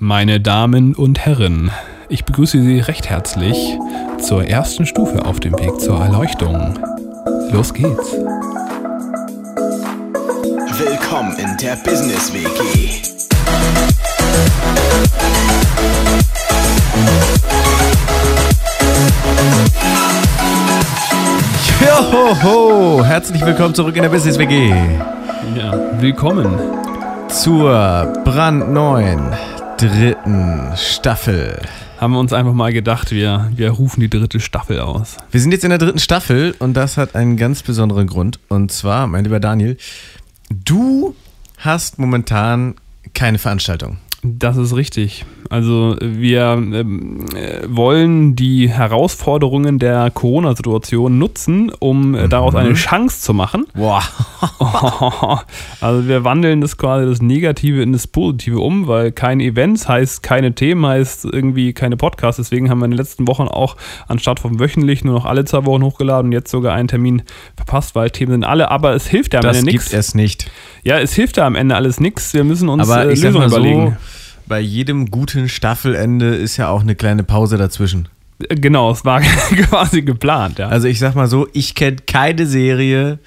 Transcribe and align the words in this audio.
Meine 0.00 0.38
Damen 0.38 0.94
und 0.94 1.18
Herren, 1.26 1.72
ich 2.08 2.24
begrüße 2.24 2.62
Sie 2.62 2.78
recht 2.78 3.10
herzlich 3.10 3.76
zur 4.22 4.44
ersten 4.44 4.86
Stufe 4.86 5.26
auf 5.26 5.40
dem 5.40 5.58
Weg 5.58 5.80
zur 5.80 6.00
Erleuchtung. 6.00 6.78
Los 7.50 7.74
geht's. 7.74 8.12
Willkommen 10.78 11.36
in 11.38 11.56
der 11.60 11.74
Business 11.82 12.32
WG. 12.32 12.88
Johoho! 21.80 23.04
Herzlich 23.04 23.44
willkommen 23.44 23.74
zurück 23.74 23.96
in 23.96 24.02
der 24.02 24.10
Business 24.10 24.38
WG 24.38 24.70
Ja, 25.56 25.74
willkommen. 26.00 26.48
zur 27.28 28.12
brandneuen 28.24 29.32
dritten 29.78 30.72
Staffel. 30.76 31.60
Haben 31.98 32.14
wir 32.14 32.18
uns 32.18 32.32
einfach 32.32 32.52
mal 32.52 32.72
gedacht, 32.72 33.12
wir, 33.12 33.48
wir 33.54 33.70
rufen 33.70 34.00
die 34.00 34.10
dritte 34.10 34.40
Staffel 34.40 34.80
aus. 34.80 35.16
Wir 35.30 35.40
sind 35.40 35.52
jetzt 35.52 35.62
in 35.62 35.70
der 35.70 35.78
dritten 35.78 36.00
Staffel 36.00 36.56
und 36.58 36.74
das 36.74 36.96
hat 36.96 37.14
einen 37.14 37.36
ganz 37.36 37.62
besonderen 37.62 38.08
Grund. 38.08 38.40
Und 38.48 38.72
zwar, 38.72 39.06
mein 39.06 39.22
lieber 39.22 39.38
Daniel, 39.38 39.76
du 40.50 41.14
hast 41.58 42.00
momentan 42.00 42.74
keine 43.14 43.38
Veranstaltung. 43.38 43.98
Das 44.22 44.56
ist 44.56 44.74
richtig. 44.74 45.24
Also 45.48 45.96
wir 46.00 46.42
ähm, 46.42 47.24
äh, 47.34 47.60
wollen 47.68 48.34
die 48.34 48.68
Herausforderungen 48.68 49.78
der 49.78 50.10
Corona-Situation 50.10 51.18
nutzen, 51.18 51.70
um 51.78 52.16
äh, 52.16 52.28
daraus 52.28 52.56
eine 52.56 52.74
Chance 52.74 53.20
zu 53.20 53.32
machen. 53.32 53.66
Boah. 53.74 54.02
also 55.80 56.08
wir 56.08 56.24
wandeln 56.24 56.60
das 56.60 56.76
quasi 56.76 57.06
das 57.06 57.22
Negative 57.22 57.80
in 57.80 57.92
das 57.92 58.08
Positive 58.08 58.58
um, 58.58 58.88
weil 58.88 59.12
keine 59.12 59.44
Events 59.44 59.88
heißt 59.88 60.22
keine 60.22 60.52
Themen, 60.52 60.84
heißt 60.84 61.24
irgendwie 61.24 61.72
keine 61.72 61.96
Podcasts. 61.96 62.38
Deswegen 62.38 62.70
haben 62.70 62.80
wir 62.80 62.86
in 62.86 62.90
den 62.90 62.98
letzten 62.98 63.28
Wochen 63.28 63.46
auch 63.46 63.76
anstatt 64.08 64.40
vom 64.40 64.58
wöchentlich 64.58 65.04
nur 65.04 65.14
noch 65.14 65.26
alle 65.26 65.44
zwei 65.44 65.64
Wochen 65.64 65.84
hochgeladen 65.84 66.26
und 66.26 66.32
jetzt 66.32 66.50
sogar 66.50 66.74
einen 66.74 66.88
Termin 66.88 67.22
verpasst, 67.56 67.94
weil 67.94 68.10
Themen 68.10 68.32
sind 68.32 68.44
alle. 68.44 68.70
Aber 68.70 68.94
es 68.94 69.06
hilft 69.06 69.32
ja 69.32 69.40
am 69.40 69.46
Das 69.46 69.58
Ende 69.58 69.70
gibt 69.70 69.84
nichts. 69.84 69.94
es 69.94 70.14
nicht. 70.14 70.50
Ja, 70.82 70.98
es 70.98 71.14
hilft 71.14 71.36
ja 71.36 71.46
am 71.46 71.54
Ende 71.54 71.76
alles 71.76 72.00
nichts. 72.00 72.34
Wir 72.34 72.44
müssen 72.44 72.68
uns 72.68 72.88
äh, 72.88 73.04
Lösungen 73.04 73.34
mal 73.34 73.48
so, 73.48 73.56
überlegen. 73.56 73.96
Bei 74.48 74.60
jedem 74.60 75.10
guten 75.10 75.48
Staffelende 75.48 76.34
ist 76.34 76.56
ja 76.56 76.68
auch 76.68 76.80
eine 76.80 76.94
kleine 76.94 77.22
Pause 77.22 77.56
dazwischen. 77.56 78.08
Äh, 78.48 78.56
Genau, 78.56 78.90
es 78.90 79.04
war 79.04 79.20
quasi 79.68 80.02
geplant, 80.02 80.58
ja. 80.58 80.68
Also 80.68 80.88
ich 80.88 80.98
sag 80.98 81.14
mal 81.14 81.28
so, 81.28 81.48
ich 81.52 81.74
kenne 81.74 81.98
keine 82.06 82.46
Serie, 82.46 83.18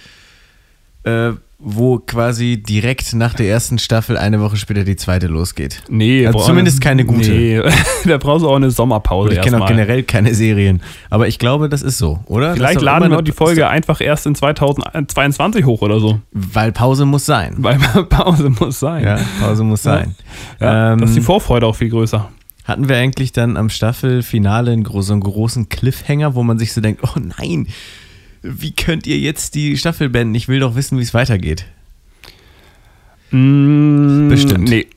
äh, 1.03 1.31
wo 1.63 1.99
quasi 1.99 2.57
direkt 2.57 3.13
nach 3.13 3.33
der 3.35 3.47
ersten 3.47 3.77
Staffel 3.77 4.17
eine 4.17 4.41
Woche 4.41 4.57
später 4.57 4.83
die 4.83 4.95
zweite 4.95 5.27
losgeht. 5.27 5.83
nee, 5.89 6.25
also 6.25 6.39
zumindest 6.39 6.81
keine 6.81 7.05
gute. 7.05 7.29
Nee, 7.29 7.61
da 8.05 8.17
brauchst 8.17 8.43
du 8.43 8.49
auch 8.49 8.55
eine 8.55 8.71
Sommerpause 8.71 9.29
Und 9.29 9.35
ich 9.35 9.41
kenne 9.41 9.61
auch 9.61 9.67
generell 9.67 10.01
keine 10.03 10.33
Serien. 10.33 10.81
Aber 11.11 11.27
ich 11.27 11.37
glaube, 11.37 11.69
das 11.69 11.81
ist 11.83 11.97
so, 11.99 12.19
oder? 12.25 12.55
Vielleicht 12.55 12.77
Das 12.77 12.83
laden 12.83 13.11
wir 13.11 13.21
die 13.21 13.31
Folge 13.31 13.67
einfach 13.67 14.01
erst 14.01 14.25
in 14.25 14.33
2022 14.35 15.65
hoch 15.65 15.81
oder 15.81 15.99
so. 15.99 16.19
Weil 16.31 16.71
Pause 16.71 17.05
muss 17.05 17.25
sein. 17.25 17.55
Weil 17.57 17.77
Pause 18.09 18.49
muss 18.49 18.79
sein. 18.79 19.03
Ja, 19.03 19.19
Pause 19.39 19.63
muss 19.63 19.83
sein. 19.83 20.15
Ja, 20.59 20.93
Ähm, 20.93 20.99
da 20.99 21.05
ist 21.05 21.15
die 21.15 21.21
Vorfreude 21.21 21.67
auch 21.67 21.75
viel 21.75 21.89
größer. 21.89 22.29
Hatten 22.63 22.89
wir 22.89 22.95
eigentlich 22.97 23.31
dann 23.31 23.57
am 23.57 23.69
Staffelfinale 23.69 24.71
einen 24.71 24.83
gro- 24.83 25.01
so 25.01 25.13
einen 25.13 25.21
großen 25.21 25.69
Cliffhanger, 25.69 26.35
wo 26.35 26.43
man 26.43 26.59
sich 26.59 26.73
so 26.73 26.81
denkt, 26.81 27.01
oh 27.03 27.19
nein, 27.37 27.67
wie 28.41 28.71
könnt 28.71 29.05
ihr 29.07 29.17
jetzt 29.19 29.55
die 29.55 29.77
Staffel 29.77 30.09
beenden? 30.09 30.35
Ich 30.35 30.47
will 30.47 30.59
doch 30.59 30.75
wissen, 30.75 30.97
wie 30.97 31.03
es 31.03 31.13
weitergeht. 31.13 31.65
Mm, 33.31 34.29
Bestimmt. 34.29 34.69
Nee. 34.69 34.87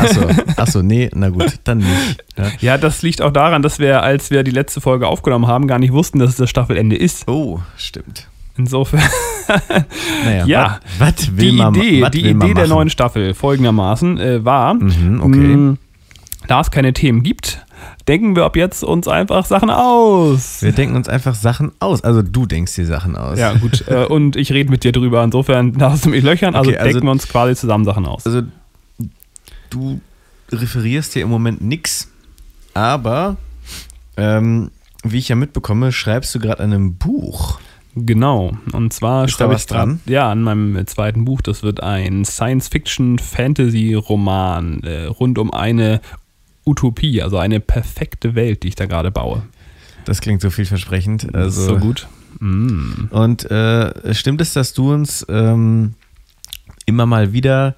Achso, 0.00 0.26
achso, 0.56 0.82
nee, 0.82 1.08
na 1.14 1.28
gut, 1.28 1.60
dann 1.62 1.78
nicht. 1.78 2.24
Ja. 2.36 2.50
Ja, 2.58 2.78
das 2.78 3.02
liegt 3.02 3.22
auch 3.22 3.30
daran, 3.32 3.62
dass 3.62 3.78
wir, 3.78 4.02
als 4.02 4.32
wir 4.32 4.42
die 4.42 4.50
letzte 4.50 4.80
Folge 4.80 5.06
aufgenommen 5.06 5.46
haben, 5.46 5.68
gar 5.68 5.78
nicht 5.78 5.92
wussten, 5.92 6.18
dass 6.18 6.30
es 6.30 6.36
das 6.36 6.50
Staffelende 6.50 6.96
ist. 6.96 7.28
Oh, 7.28 7.60
stimmt. 7.76 8.26
Insofern, 8.58 9.02
Naja, 10.24 10.46
Ja, 10.46 10.80
was 10.98 11.36
will 11.36 11.50
die 11.52 11.56
man 11.56 11.74
Idee, 11.74 12.08
die 12.10 12.24
will 12.24 12.34
man 12.34 12.48
Idee 12.50 12.54
der 12.54 12.66
neuen 12.68 12.90
Staffel 12.90 13.34
folgendermaßen 13.34 14.18
äh, 14.18 14.44
war, 14.44 14.74
Mhm, 14.74 15.20
okay. 15.22 15.38
mh, 15.38 15.76
da 16.48 16.60
es 16.62 16.70
keine 16.72 16.92
Themen 16.92 17.22
gibt, 17.22 17.64
denken 18.08 18.36
wir 18.36 18.44
ab 18.44 18.56
jetzt 18.56 18.82
uns 18.84 19.08
einfach 19.08 19.44
Sachen 19.44 19.70
aus. 19.70 20.62
Wir 20.62 20.72
denken 20.72 20.96
uns 20.96 21.08
einfach 21.08 21.34
Sachen 21.34 21.72
aus. 21.80 22.02
Also 22.04 22.22
du 22.22 22.46
denkst 22.46 22.74
dir 22.74 22.86
Sachen 22.86 23.16
aus. 23.16 23.38
Ja, 23.38 23.52
gut. 23.54 23.84
äh, 23.88 24.04
und 24.06 24.36
ich 24.36 24.52
rede 24.52 24.70
mit 24.70 24.84
dir 24.84 24.92
drüber. 24.92 25.22
Insofern 25.24 25.72
darfst 25.78 26.04
du 26.06 26.10
mich 26.10 26.22
löchern. 26.24 26.54
Also, 26.54 26.70
Okay, 26.70 26.78
also- 26.78 26.92
denken 26.92 27.06
wir 27.06 27.12
uns 27.12 27.28
quasi 27.28 27.54
zusammen 27.56 27.84
Sachen 27.84 28.06
aus. 28.06 28.24
Also 28.26 28.42
du 29.70 30.00
referierst 30.52 31.12
hier 31.14 31.22
im 31.22 31.28
Moment 31.28 31.60
nix, 31.62 32.08
aber 32.74 33.36
ähm, 34.16 34.70
wie 35.02 35.18
ich 35.18 35.28
ja 35.28 35.36
mitbekomme, 35.36 35.92
schreibst 35.92 36.34
du 36.34 36.38
gerade 36.38 36.62
an 36.62 36.72
einem 36.72 36.94
Buch. 36.96 37.58
Genau. 37.98 38.52
Und 38.72 38.92
zwar 38.92 39.26
schreibe 39.26 39.54
was 39.54 39.62
ich 39.62 39.68
grad- 39.68 39.86
dran? 39.86 40.00
Ja, 40.04 40.30
an 40.30 40.42
meinem 40.42 40.86
zweiten 40.86 41.24
Buch. 41.24 41.40
Das 41.40 41.62
wird 41.62 41.82
ein 41.82 42.26
Science-Fiction-Fantasy-Roman 42.26 44.82
äh, 44.82 45.04
rund 45.04 45.38
um 45.38 45.50
eine 45.52 46.00
Utopie, 46.66 47.22
also 47.22 47.38
eine 47.38 47.60
perfekte 47.60 48.34
Welt, 48.34 48.62
die 48.62 48.68
ich 48.68 48.74
da 48.74 48.86
gerade 48.86 49.10
baue. 49.10 49.42
Das 50.04 50.20
klingt 50.20 50.40
so 50.40 50.50
vielversprechend. 50.50 51.34
Also, 51.34 51.62
so 51.62 51.78
gut. 51.78 52.06
Mm. 52.40 53.06
Und 53.10 53.50
äh, 53.50 54.14
stimmt 54.14 54.40
es, 54.40 54.52
dass 54.52 54.72
du 54.72 54.92
uns 54.92 55.24
ähm, 55.28 55.94
immer 56.86 57.06
mal 57.06 57.32
wieder 57.32 57.76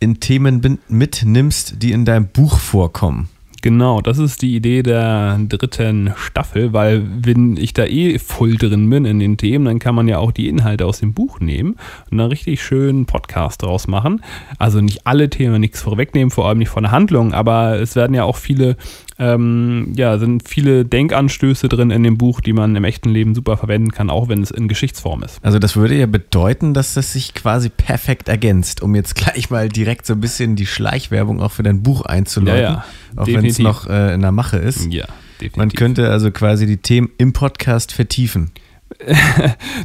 in 0.00 0.20
Themen 0.20 0.78
mitnimmst, 0.88 1.82
die 1.82 1.92
in 1.92 2.04
deinem 2.04 2.28
Buch 2.28 2.58
vorkommen? 2.58 3.28
Genau, 3.60 4.00
das 4.00 4.18
ist 4.18 4.42
die 4.42 4.54
Idee 4.54 4.82
der 4.82 5.38
dritten 5.48 6.12
Staffel, 6.16 6.72
weil 6.72 7.02
wenn 7.24 7.56
ich 7.56 7.74
da 7.74 7.84
eh 7.84 8.18
voll 8.18 8.54
drin 8.54 8.88
bin 8.88 9.04
in 9.04 9.18
den 9.18 9.36
Themen, 9.36 9.64
dann 9.64 9.78
kann 9.80 9.94
man 9.96 10.06
ja 10.06 10.18
auch 10.18 10.30
die 10.30 10.48
Inhalte 10.48 10.86
aus 10.86 11.00
dem 11.00 11.12
Buch 11.12 11.40
nehmen 11.40 11.76
und 12.10 12.20
einen 12.20 12.30
richtig 12.30 12.62
schönen 12.62 13.06
Podcast 13.06 13.62
draus 13.62 13.88
machen. 13.88 14.22
Also 14.58 14.80
nicht 14.80 15.06
alle 15.06 15.28
Themen, 15.28 15.60
nichts 15.60 15.82
vorwegnehmen, 15.82 16.30
vor 16.30 16.48
allem 16.48 16.58
nicht 16.58 16.68
von 16.68 16.84
der 16.84 16.92
Handlung, 16.92 17.32
aber 17.32 17.80
es 17.80 17.96
werden 17.96 18.14
ja 18.14 18.22
auch 18.22 18.36
viele, 18.36 18.76
ähm, 19.18 19.92
ja, 19.96 20.18
sind 20.18 20.48
viele 20.48 20.84
Denkanstöße 20.84 21.68
drin 21.68 21.90
in 21.90 22.04
dem 22.04 22.16
Buch, 22.16 22.40
die 22.40 22.52
man 22.52 22.76
im 22.76 22.84
echten 22.84 23.08
Leben 23.08 23.34
super 23.34 23.56
verwenden 23.56 23.90
kann, 23.90 24.08
auch 24.08 24.28
wenn 24.28 24.40
es 24.40 24.52
in 24.52 24.68
Geschichtsform 24.68 25.24
ist. 25.24 25.44
Also 25.44 25.58
das 25.58 25.74
würde 25.74 25.96
ja 25.96 26.06
bedeuten, 26.06 26.74
dass 26.74 26.94
das 26.94 27.12
sich 27.12 27.34
quasi 27.34 27.70
perfekt 27.70 28.28
ergänzt, 28.28 28.82
um 28.82 28.94
jetzt 28.94 29.16
gleich 29.16 29.50
mal 29.50 29.68
direkt 29.68 30.06
so 30.06 30.12
ein 30.12 30.20
bisschen 30.20 30.54
die 30.54 30.66
Schleichwerbung 30.66 31.42
auch 31.42 31.50
für 31.50 31.64
dein 31.64 31.82
Buch 31.82 32.02
einzuläuten, 32.02 32.62
Ja, 32.62 32.84
ja, 33.16 33.22
auch 33.22 33.26
wenn 33.26 33.47
definitiv. 33.56 33.84
noch 33.84 33.90
äh, 33.90 34.14
in 34.14 34.20
der 34.22 34.32
Mache 34.32 34.56
ist. 34.58 34.92
Ja, 34.92 35.06
definitiv. 35.40 35.56
Man 35.56 35.70
könnte 35.72 36.10
also 36.10 36.30
quasi 36.30 36.66
die 36.66 36.76
Themen 36.78 37.10
im 37.18 37.32
Podcast 37.32 37.92
vertiefen. 37.92 38.50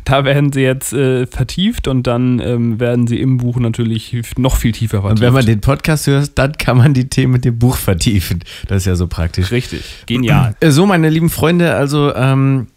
Da 0.05 0.25
werden 0.25 0.51
sie 0.51 0.61
jetzt 0.61 0.93
äh, 0.93 1.25
vertieft 1.27 1.87
und 1.87 2.07
dann 2.07 2.39
ähm, 2.39 2.79
werden 2.79 3.05
sie 3.07 3.19
im 3.19 3.37
Buch 3.37 3.57
natürlich 3.57 4.15
noch 4.37 4.55
viel 4.57 4.71
tiefer 4.71 5.01
vertieft. 5.01 5.19
Und 5.19 5.25
wenn 5.25 5.33
man 5.33 5.45
den 5.45 5.61
Podcast 5.61 6.07
hört, 6.07 6.31
dann 6.35 6.53
kann 6.57 6.77
man 6.77 6.93
die 6.93 7.09
Themen 7.09 7.33
mit 7.33 7.45
dem 7.45 7.57
Buch 7.59 7.77
vertiefen. 7.77 8.43
Das 8.67 8.77
ist 8.83 8.85
ja 8.85 8.95
so 8.95 9.07
praktisch. 9.07 9.51
Richtig, 9.51 9.83
genial. 10.05 10.55
Äh, 10.59 10.71
So, 10.71 10.85
meine 10.85 11.09
lieben 11.09 11.29
Freunde, 11.29 11.75
also 11.75 12.13
ähm, 12.15 12.67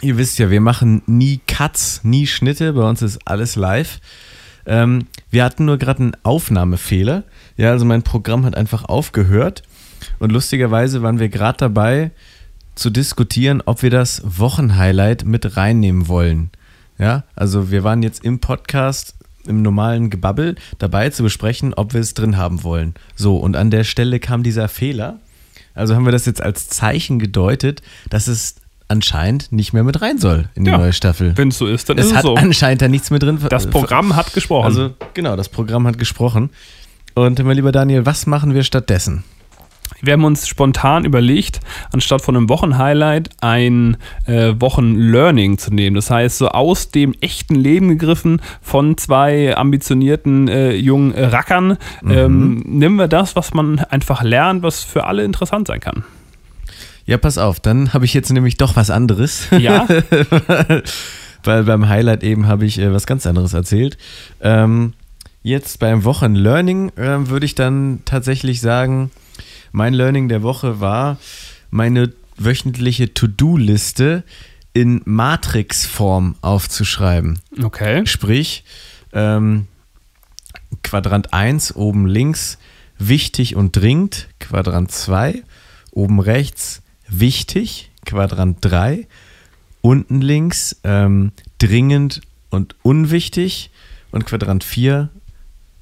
ihr 0.00 0.16
wisst 0.16 0.38
ja, 0.38 0.50
wir 0.50 0.60
machen 0.60 1.02
nie 1.06 1.40
Cuts, 1.46 2.00
nie 2.02 2.26
Schnitte. 2.26 2.72
Bei 2.72 2.88
uns 2.88 3.02
ist 3.02 3.18
alles 3.24 3.56
live. 3.56 4.00
Ähm, 4.70 5.08
wir 5.32 5.42
hatten 5.42 5.64
nur 5.64 5.78
gerade 5.78 5.98
einen 5.98 6.16
Aufnahmefehler. 6.22 7.24
Ja, 7.56 7.72
also 7.72 7.84
mein 7.84 8.04
Programm 8.04 8.44
hat 8.46 8.56
einfach 8.56 8.84
aufgehört. 8.84 9.64
Und 10.20 10.30
lustigerweise 10.30 11.02
waren 11.02 11.18
wir 11.18 11.28
gerade 11.28 11.58
dabei 11.58 12.12
zu 12.76 12.88
diskutieren, 12.88 13.62
ob 13.66 13.82
wir 13.82 13.90
das 13.90 14.22
Wochenhighlight 14.24 15.24
mit 15.24 15.56
reinnehmen 15.56 16.06
wollen. 16.06 16.50
Ja, 16.98 17.24
also 17.34 17.72
wir 17.72 17.82
waren 17.82 18.04
jetzt 18.04 18.24
im 18.24 18.38
Podcast 18.38 19.16
im 19.44 19.60
normalen 19.60 20.08
Gebabbel 20.08 20.54
dabei 20.78 21.10
zu 21.10 21.24
besprechen, 21.24 21.74
ob 21.74 21.92
wir 21.92 22.00
es 22.00 22.14
drin 22.14 22.36
haben 22.36 22.62
wollen. 22.62 22.94
So, 23.16 23.38
und 23.38 23.56
an 23.56 23.72
der 23.72 23.82
Stelle 23.82 24.20
kam 24.20 24.44
dieser 24.44 24.68
Fehler. 24.68 25.18
Also 25.74 25.96
haben 25.96 26.04
wir 26.04 26.12
das 26.12 26.26
jetzt 26.26 26.42
als 26.42 26.68
Zeichen 26.68 27.18
gedeutet, 27.18 27.82
dass 28.08 28.28
es 28.28 28.56
anscheinend 28.90 29.52
nicht 29.52 29.72
mehr 29.72 29.84
mit 29.84 30.02
rein 30.02 30.18
soll 30.18 30.48
in 30.54 30.64
die 30.64 30.70
Ja, 30.70 30.78
neue 30.78 30.92
Staffel. 30.92 31.36
Wenn 31.36 31.48
es 31.48 31.58
so 31.58 31.66
ist, 31.66 31.88
dann 31.88 31.98
Es 31.98 32.06
ist 32.06 32.10
es 32.12 32.16
hat 32.18 32.24
so. 32.24 32.34
anscheinend 32.34 32.82
da 32.82 32.88
nichts 32.88 33.10
mehr 33.10 33.18
drin. 33.20 33.38
Das 33.48 33.66
Programm 33.68 34.16
hat 34.16 34.32
gesprochen. 34.32 34.66
Also 34.66 34.90
genau, 35.14 35.36
das 35.36 35.48
Programm 35.48 35.86
hat 35.86 35.98
gesprochen. 35.98 36.50
Und 37.14 37.42
mein 37.42 37.56
lieber 37.56 37.72
Daniel, 37.72 38.06
was 38.06 38.26
machen 38.26 38.54
wir 38.54 38.62
stattdessen? 38.62 39.24
wir 40.02 40.12
haben 40.14 40.24
uns 40.24 40.48
spontan 40.48 41.04
überlegt, 41.04 41.60
anstatt 41.92 42.22
von 42.22 42.36
einem 42.36 42.48
Wochenhighlight 42.48 43.30
ein 43.40 43.96
äh, 44.26 44.54
Wochenlearning 44.58 45.58
zu 45.58 45.74
nehmen. 45.74 45.96
Das 45.96 46.10
heißt, 46.10 46.38
so 46.38 46.48
aus 46.48 46.90
dem 46.90 47.14
echten 47.20 47.54
Leben 47.54 47.88
gegriffen 47.88 48.40
von 48.62 48.96
zwei 48.96 49.56
ambitionierten 49.56 50.48
äh, 50.48 50.72
jungen 50.74 51.12
Rackern, 51.12 51.76
ähm, 52.08 52.62
nehmen 52.66 52.96
wir 52.96 53.08
das, 53.08 53.36
was 53.36 53.52
man 53.52 53.78
einfach 53.80 54.22
lernt, 54.22 54.62
was 54.62 54.84
für 54.84 55.04
alle 55.04 55.24
interessant 55.24 55.68
sein 55.68 55.80
kann. 55.80 56.04
Ja, 57.10 57.18
pass 57.18 57.38
auf, 57.38 57.58
dann 57.58 57.92
habe 57.92 58.04
ich 58.04 58.14
jetzt 58.14 58.30
nämlich 58.30 58.56
doch 58.56 58.76
was 58.76 58.88
anderes. 58.88 59.48
Ja, 59.58 59.88
Weil 61.42 61.64
beim 61.64 61.88
Highlight 61.88 62.22
eben 62.22 62.46
habe 62.46 62.64
ich 62.66 62.78
äh, 62.78 62.92
was 62.92 63.04
ganz 63.04 63.26
anderes 63.26 63.52
erzählt. 63.52 63.98
Ähm, 64.40 64.92
jetzt 65.42 65.80
beim 65.80 66.04
Wochenlearning 66.04 66.90
äh, 66.90 67.28
würde 67.28 67.46
ich 67.46 67.56
dann 67.56 68.02
tatsächlich 68.04 68.60
sagen, 68.60 69.10
mein 69.72 69.92
Learning 69.92 70.28
der 70.28 70.44
Woche 70.44 70.78
war, 70.78 71.18
meine 71.70 72.12
wöchentliche 72.36 73.12
To-Do-Liste 73.12 74.22
in 74.72 75.02
Matrix-Form 75.04 76.36
aufzuschreiben. 76.42 77.40
Okay. 77.60 78.06
Sprich, 78.06 78.62
ähm, 79.12 79.66
Quadrant 80.84 81.34
1 81.34 81.74
oben 81.74 82.06
links 82.06 82.58
wichtig 82.98 83.56
und 83.56 83.74
dringend, 83.74 84.28
Quadrant 84.38 84.92
2 84.92 85.42
oben 85.90 86.20
rechts 86.20 86.82
wichtig, 87.10 87.90
Quadrant 88.06 88.58
3 88.60 89.06
unten 89.82 90.20
links 90.20 90.76
ähm, 90.84 91.32
dringend 91.58 92.20
und 92.50 92.74
unwichtig 92.82 93.70
und 94.10 94.26
Quadrant 94.26 94.64
4 94.64 95.08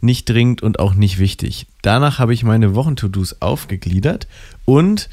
nicht 0.00 0.28
dringend 0.28 0.62
und 0.62 0.78
auch 0.78 0.94
nicht 0.94 1.18
wichtig. 1.18 1.66
Danach 1.82 2.18
habe 2.20 2.32
ich 2.32 2.44
meine 2.44 2.74
Wochen-To-Dos 2.76 3.40
aufgegliedert 3.40 4.28
und 4.64 5.08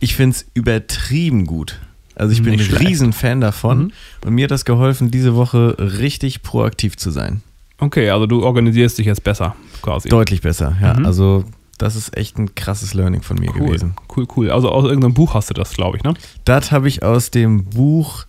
ich 0.00 0.14
finde 0.14 0.36
es 0.36 0.46
übertrieben 0.54 1.46
gut. 1.46 1.78
Also 2.14 2.32
ich 2.32 2.42
bin 2.42 2.52
Nicht 2.52 2.62
ein 2.64 2.76
schlecht. 2.76 2.88
Riesenfan 2.90 3.40
davon 3.40 3.78
Mhm. 3.84 3.92
und 4.26 4.34
mir 4.34 4.44
hat 4.44 4.50
das 4.50 4.64
geholfen, 4.64 5.10
diese 5.10 5.34
Woche 5.36 5.76
richtig 5.78 6.42
proaktiv 6.42 6.96
zu 6.96 7.10
sein. 7.10 7.42
Okay, 7.78 8.10
also 8.10 8.26
du 8.26 8.42
organisierst 8.44 8.98
dich 8.98 9.06
jetzt 9.06 9.22
besser, 9.24 9.54
quasi. 9.82 10.08
Deutlich 10.08 10.40
besser, 10.42 10.76
ja. 10.82 10.94
Mhm. 10.94 11.06
Also 11.06 11.44
das 11.78 11.96
ist 11.96 12.16
echt 12.16 12.38
ein 12.38 12.54
krasses 12.54 12.94
Learning 12.94 13.22
von 13.22 13.38
mir 13.38 13.50
cool, 13.54 13.66
gewesen. 13.68 13.94
cool, 14.16 14.26
cool. 14.36 14.50
Also 14.50 14.70
aus 14.70 14.84
irgendeinem 14.84 15.14
Buch 15.14 15.34
hast 15.34 15.50
du 15.50 15.54
das, 15.54 15.72
glaube 15.72 15.96
ich, 15.96 16.02
ne? 16.02 16.14
Das 16.44 16.70
habe 16.72 16.88
ich 16.88 17.02
aus 17.02 17.30
dem 17.30 17.64
Buch 17.64 18.24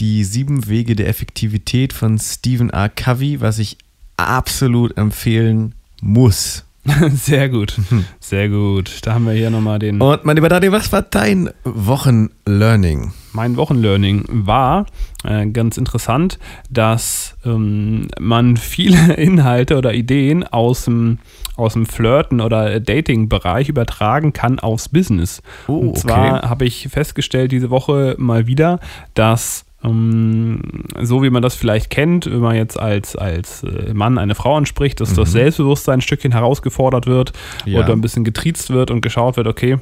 Die 0.00 0.24
sieben 0.24 0.66
Wege 0.68 0.96
der 0.96 1.08
Effektivität 1.08 1.92
von 1.92 2.18
Stephen 2.18 2.70
R. 2.70 2.88
Covey, 2.88 3.40
was 3.40 3.58
ich 3.58 3.76
absolut 4.16 4.96
empfehlen 4.96 5.74
muss. 6.00 6.64
Sehr 7.14 7.48
gut, 7.48 7.76
sehr 8.18 8.48
gut. 8.48 8.90
Da 9.02 9.14
haben 9.14 9.24
wir 9.26 9.34
hier 9.34 9.50
nochmal 9.50 9.78
den. 9.78 10.00
Und 10.00 10.24
mein 10.24 10.34
lieber 10.34 10.48
Dadi, 10.48 10.72
was 10.72 10.90
war 10.90 11.02
dein 11.02 11.48
Wochenlearning? 11.62 13.12
Mein 13.32 13.56
Wochenlearning 13.56 14.24
war 14.28 14.86
äh, 15.22 15.46
ganz 15.46 15.76
interessant, 15.76 16.40
dass 16.70 17.36
ähm, 17.44 18.08
man 18.18 18.56
viele 18.56 19.12
Inhalte 19.16 19.76
oder 19.78 19.94
Ideen 19.94 20.42
aus 20.42 20.86
dem, 20.86 21.18
aus 21.62 21.72
dem 21.74 21.86
Flirten 21.86 22.40
oder 22.40 22.80
Dating-Bereich 22.80 23.68
übertragen 23.68 24.32
kann 24.32 24.58
aufs 24.58 24.88
Business. 24.88 25.42
Oh, 25.68 25.76
Und 25.78 25.88
okay. 25.90 26.00
zwar 26.00 26.42
habe 26.50 26.64
ich 26.64 26.88
festgestellt 26.90 27.52
diese 27.52 27.70
Woche 27.70 28.14
mal 28.18 28.46
wieder, 28.46 28.80
dass 29.14 29.64
ähm, 29.84 30.60
so 31.00 31.22
wie 31.22 31.30
man 31.30 31.42
das 31.42 31.54
vielleicht 31.56 31.90
kennt, 31.90 32.26
wenn 32.26 32.38
man 32.40 32.54
jetzt 32.56 32.78
als, 32.78 33.16
als 33.16 33.64
äh, 33.64 33.92
Mann 33.94 34.18
eine 34.18 34.34
Frau 34.34 34.56
anspricht, 34.56 35.00
dass 35.00 35.14
das 35.14 35.32
Selbstbewusstsein 35.32 35.94
ein 35.98 36.00
Stückchen 36.00 36.32
herausgefordert 36.32 37.06
wird 37.06 37.32
Ja. 37.64 37.80
oder 37.80 37.92
ein 37.92 38.00
bisschen 38.00 38.22
getriezt 38.24 38.70
wird 38.70 38.90
und 38.90 39.00
geschaut 39.00 39.36
wird, 39.36 39.46
okay, 39.48 39.78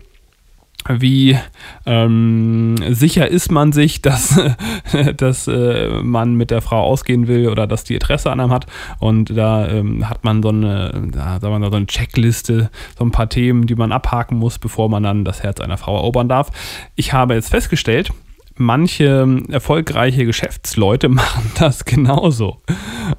wie 0.99 1.39
ähm, 1.87 2.77
sicher 2.91 3.29
ist 3.29 3.53
man 3.53 3.73
sich, 3.73 4.03
dass, 4.03 4.41
dass 5.17 5.47
äh, 5.49 5.89
man 6.03 6.35
mit 6.35 6.51
der 6.51 6.63
Frau 6.63 6.83
ausgehen 6.83 7.29
will 7.29 7.49
oder 7.49 7.67
dass 7.67 7.85
die 7.85 7.95
Interesse 7.95 8.31
an 8.31 8.41
einem 8.41 8.53
hat. 8.53 8.67
Und 8.99 9.37
da 9.37 9.69
ähm, 9.69 10.09
hat 10.09 10.25
man 10.25 10.43
so 10.43 10.49
eine, 10.49 11.09
da, 11.13 11.39
sagen 11.41 11.61
wir 11.63 11.71
so 11.71 11.77
eine 11.77 11.87
Checkliste, 11.87 12.71
so 12.99 13.05
ein 13.05 13.11
paar 13.11 13.29
Themen, 13.29 13.67
die 13.67 13.75
man 13.75 13.93
abhaken 13.93 14.39
muss, 14.39 14.59
bevor 14.59 14.89
man 14.89 15.03
dann 15.03 15.25
das 15.25 15.43
Herz 15.43 15.61
einer 15.61 15.77
Frau 15.77 15.97
erobern 15.97 16.29
darf. 16.29 16.51
Ich 16.97 17.13
habe 17.13 17.35
jetzt 17.35 17.51
festgestellt, 17.51 18.13
manche 18.61 19.43
erfolgreiche 19.51 20.25
Geschäftsleute 20.25 21.09
machen 21.21 21.51
das 21.59 21.85
genauso. 21.85 22.59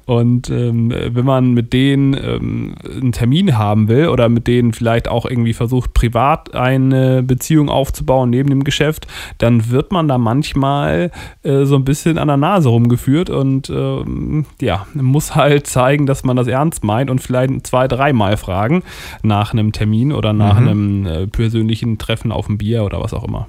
Und 0.06 0.48
ähm, 0.48 0.90
wenn 0.90 1.24
man 1.24 1.52
mit 1.52 1.72
denen 1.72 2.14
ähm, 2.14 2.74
einen 2.84 3.12
Termin 3.12 3.58
haben 3.58 3.88
will 3.88 4.08
oder 4.08 4.28
mit 4.28 4.46
denen 4.46 4.72
vielleicht 4.72 5.08
auch 5.08 5.26
irgendwie 5.26 5.52
versucht, 5.52 5.92
privat 5.92 6.54
eine 6.54 7.22
Beziehung 7.22 7.68
aufzubauen 7.68 8.30
neben 8.30 8.48
dem 8.48 8.64
Geschäft, 8.64 9.06
dann 9.38 9.70
wird 9.70 9.92
man 9.92 10.08
da 10.08 10.16
manchmal 10.16 11.10
äh, 11.42 11.64
so 11.64 11.76
ein 11.76 11.84
bisschen 11.84 12.16
an 12.16 12.28
der 12.28 12.36
Nase 12.38 12.68
rumgeführt 12.70 13.28
und 13.28 13.68
ähm, 13.68 14.46
ja, 14.60 14.86
muss 14.94 15.34
halt 15.34 15.66
zeigen, 15.66 16.06
dass 16.06 16.24
man 16.24 16.36
das 16.36 16.46
ernst 16.46 16.84
meint 16.84 17.10
und 17.10 17.20
vielleicht 17.20 17.66
zwei, 17.66 17.88
dreimal 17.88 18.36
fragen 18.36 18.82
nach 19.22 19.52
einem 19.52 19.72
Termin 19.72 20.12
oder 20.12 20.32
nach 20.32 20.52
Mhm. 20.60 20.68
einem 20.68 21.06
äh, 21.06 21.26
persönlichen 21.26 21.98
Treffen 21.98 22.30
auf 22.32 22.48
ein 22.48 22.58
Bier 22.58 22.84
oder 22.84 23.00
was 23.00 23.12
auch 23.14 23.24
immer. 23.24 23.48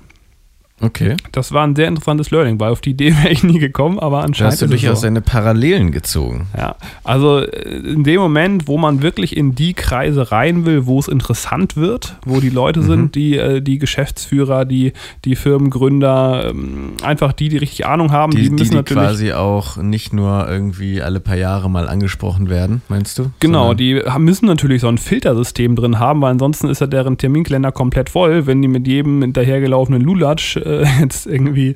Okay. 0.84 1.16
Das 1.32 1.52
war 1.54 1.66
ein 1.66 1.76
sehr 1.76 1.88
interessantes 1.88 2.30
Learning, 2.32 2.60
weil 2.60 2.72
auf 2.72 2.82
die 2.82 2.92
Idee 2.92 3.14
wäre 3.24 3.30
ich 3.30 3.44
nie 3.44 3.60
gekommen, 3.60 4.00
aber 4.00 4.18
Da 4.20 4.26
anscheinend 4.26 4.52
hast 4.54 4.62
du 4.62 4.68
durchaus 4.68 5.00
so. 5.02 5.08
deine 5.08 5.22
Parallelen 5.22 5.92
gezogen. 5.92 6.48
Ja, 6.58 6.76
also 7.04 7.40
äh, 7.40 7.78
in 7.78 8.04
dem 8.04 8.20
Moment, 8.20 8.68
wo 8.68 8.78
man 8.78 9.02
wirklich 9.02 9.36
in 9.38 9.56
die 9.56 9.74
Kreise 9.74 10.32
rein 10.32 10.66
will, 10.66 10.86
wo 10.86 11.00
es 11.00 11.08
interessant 11.08 11.78
wird, 11.78 12.18
wo 12.26 12.40
die 12.40 12.50
Leute 12.50 12.82
Mhm. 12.82 12.86
sind, 12.86 13.16
die, 13.16 13.38
äh, 13.38 13.62
die 13.62 13.80
Geschäftsführer, 13.80 14.66
die, 14.66 14.94
die 15.26 15.36
Firmengründer, 15.36 16.50
ähm, 16.50 16.94
einfach 17.04 17.34
die, 17.34 17.50
die 17.50 17.58
richtig 17.58 17.86
Ahnung 17.86 18.12
haben, 18.12 18.32
die, 18.32 18.38
Die, 18.38 18.44
die, 18.44 18.50
müssen 18.52 18.72
die 18.72 18.76
natürlich. 18.76 19.04
quasi 19.04 19.32
auch 19.34 19.78
nicht 19.78 20.14
nur 20.14 20.48
irgendwie 20.50 21.02
alle 21.02 21.20
paar 21.20 21.38
Jahre 21.38 21.70
mal 21.70 21.88
angesprochen 21.88 22.50
werden, 22.50 22.82
meinst 22.90 23.18
du? 23.20 23.32
Genau, 23.40 23.74
die 23.74 24.02
müssen 24.20 24.46
natürlich 24.46 24.82
so 24.82 24.88
ein 24.88 24.98
Filtersystem 24.98 25.76
drin 25.76 26.00
haben, 26.00 26.22
weil 26.22 26.32
ansonsten 26.32 26.70
ist 26.70 26.82
ja 26.82 26.88
deren 26.88 27.18
Terminkalender 27.18 27.72
komplett 27.72 28.10
voll, 28.10 28.46
wenn 28.48 28.62
die 28.62 28.68
mit 28.68 28.88
jedem 28.88 29.22
hinterhergelaufenen 29.22 30.02
Lulatsch 30.02 30.58
äh, 30.82 30.86
jetzt 31.02 31.26
irgendwie 31.28 31.76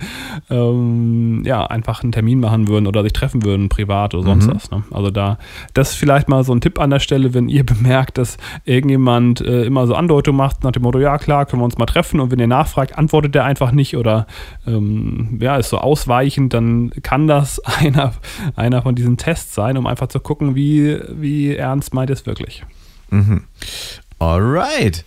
ähm, 0.50 1.44
ja, 1.46 1.66
einfach 1.66 2.04
einen 2.04 2.12
Termin 2.12 2.40
machen 2.40 2.68
würden 2.68 2.88
oder 2.88 3.04
sich 3.04 3.14
treffen 3.14 3.44
würden, 3.44 3.70
privat 3.70 4.14
oder 4.14 4.24
sonst 4.24 4.48
Mhm. 4.48 4.56
was. 4.56 4.72
Ne? 4.72 4.84
Also 4.92 5.12
da, 5.12 5.38
das 5.74 5.92
ist 5.92 5.96
vielleicht 5.96 6.28
mal 6.30 6.44
so 6.44 6.54
ein 6.54 6.62
Tipp 6.62 6.80
an 6.80 6.90
der 6.90 7.00
Stelle, 7.00 7.34
wenn 7.34 7.50
ihr 7.50 7.66
bemerkt, 7.66 8.18
dass 8.18 8.38
irgendjemand 8.66 9.42
äh, 9.42 9.64
immer 9.66 9.88
so 9.88 9.96
Andeutungen 9.96 10.38
macht 10.38 10.64
nach 10.64 10.72
dem 10.72 10.84
Motto, 10.84 11.00
ja 11.00 11.18
klar, 11.18 11.46
können 11.46 11.62
wir 11.62 11.66
uns 11.66 11.78
mal 11.78 11.86
treffen 11.86 12.20
und 12.20 12.32
wenn 12.32 12.40
ihr 12.40 12.48
nachfragt, 12.48 12.98
antwortet 12.98 13.36
der 13.36 13.46
einfach 13.46 13.72
nicht 13.72 13.98
oder 13.98 14.28
ähm, 14.66 15.38
ja, 15.42 15.58
ist 15.58 15.70
so 15.70 15.78
ausweichend, 15.78 16.54
dann 16.54 16.92
kann 17.04 17.28
das 17.28 17.60
einer, 17.80 18.14
einer 18.56 18.82
von 18.82 18.96
diesen 18.96 19.18
Tests 19.18 19.54
sein, 19.56 19.78
um 19.78 19.88
einfach 19.88 20.08
zu 20.08 20.20
gucken, 20.20 20.56
wie, 20.56 20.98
wie 21.12 21.56
ernst 21.56 21.94
meint 21.94 22.10
es 22.10 22.26
wirklich. 22.26 22.64
Mhm. 23.10 23.44
Alright. 24.20 25.06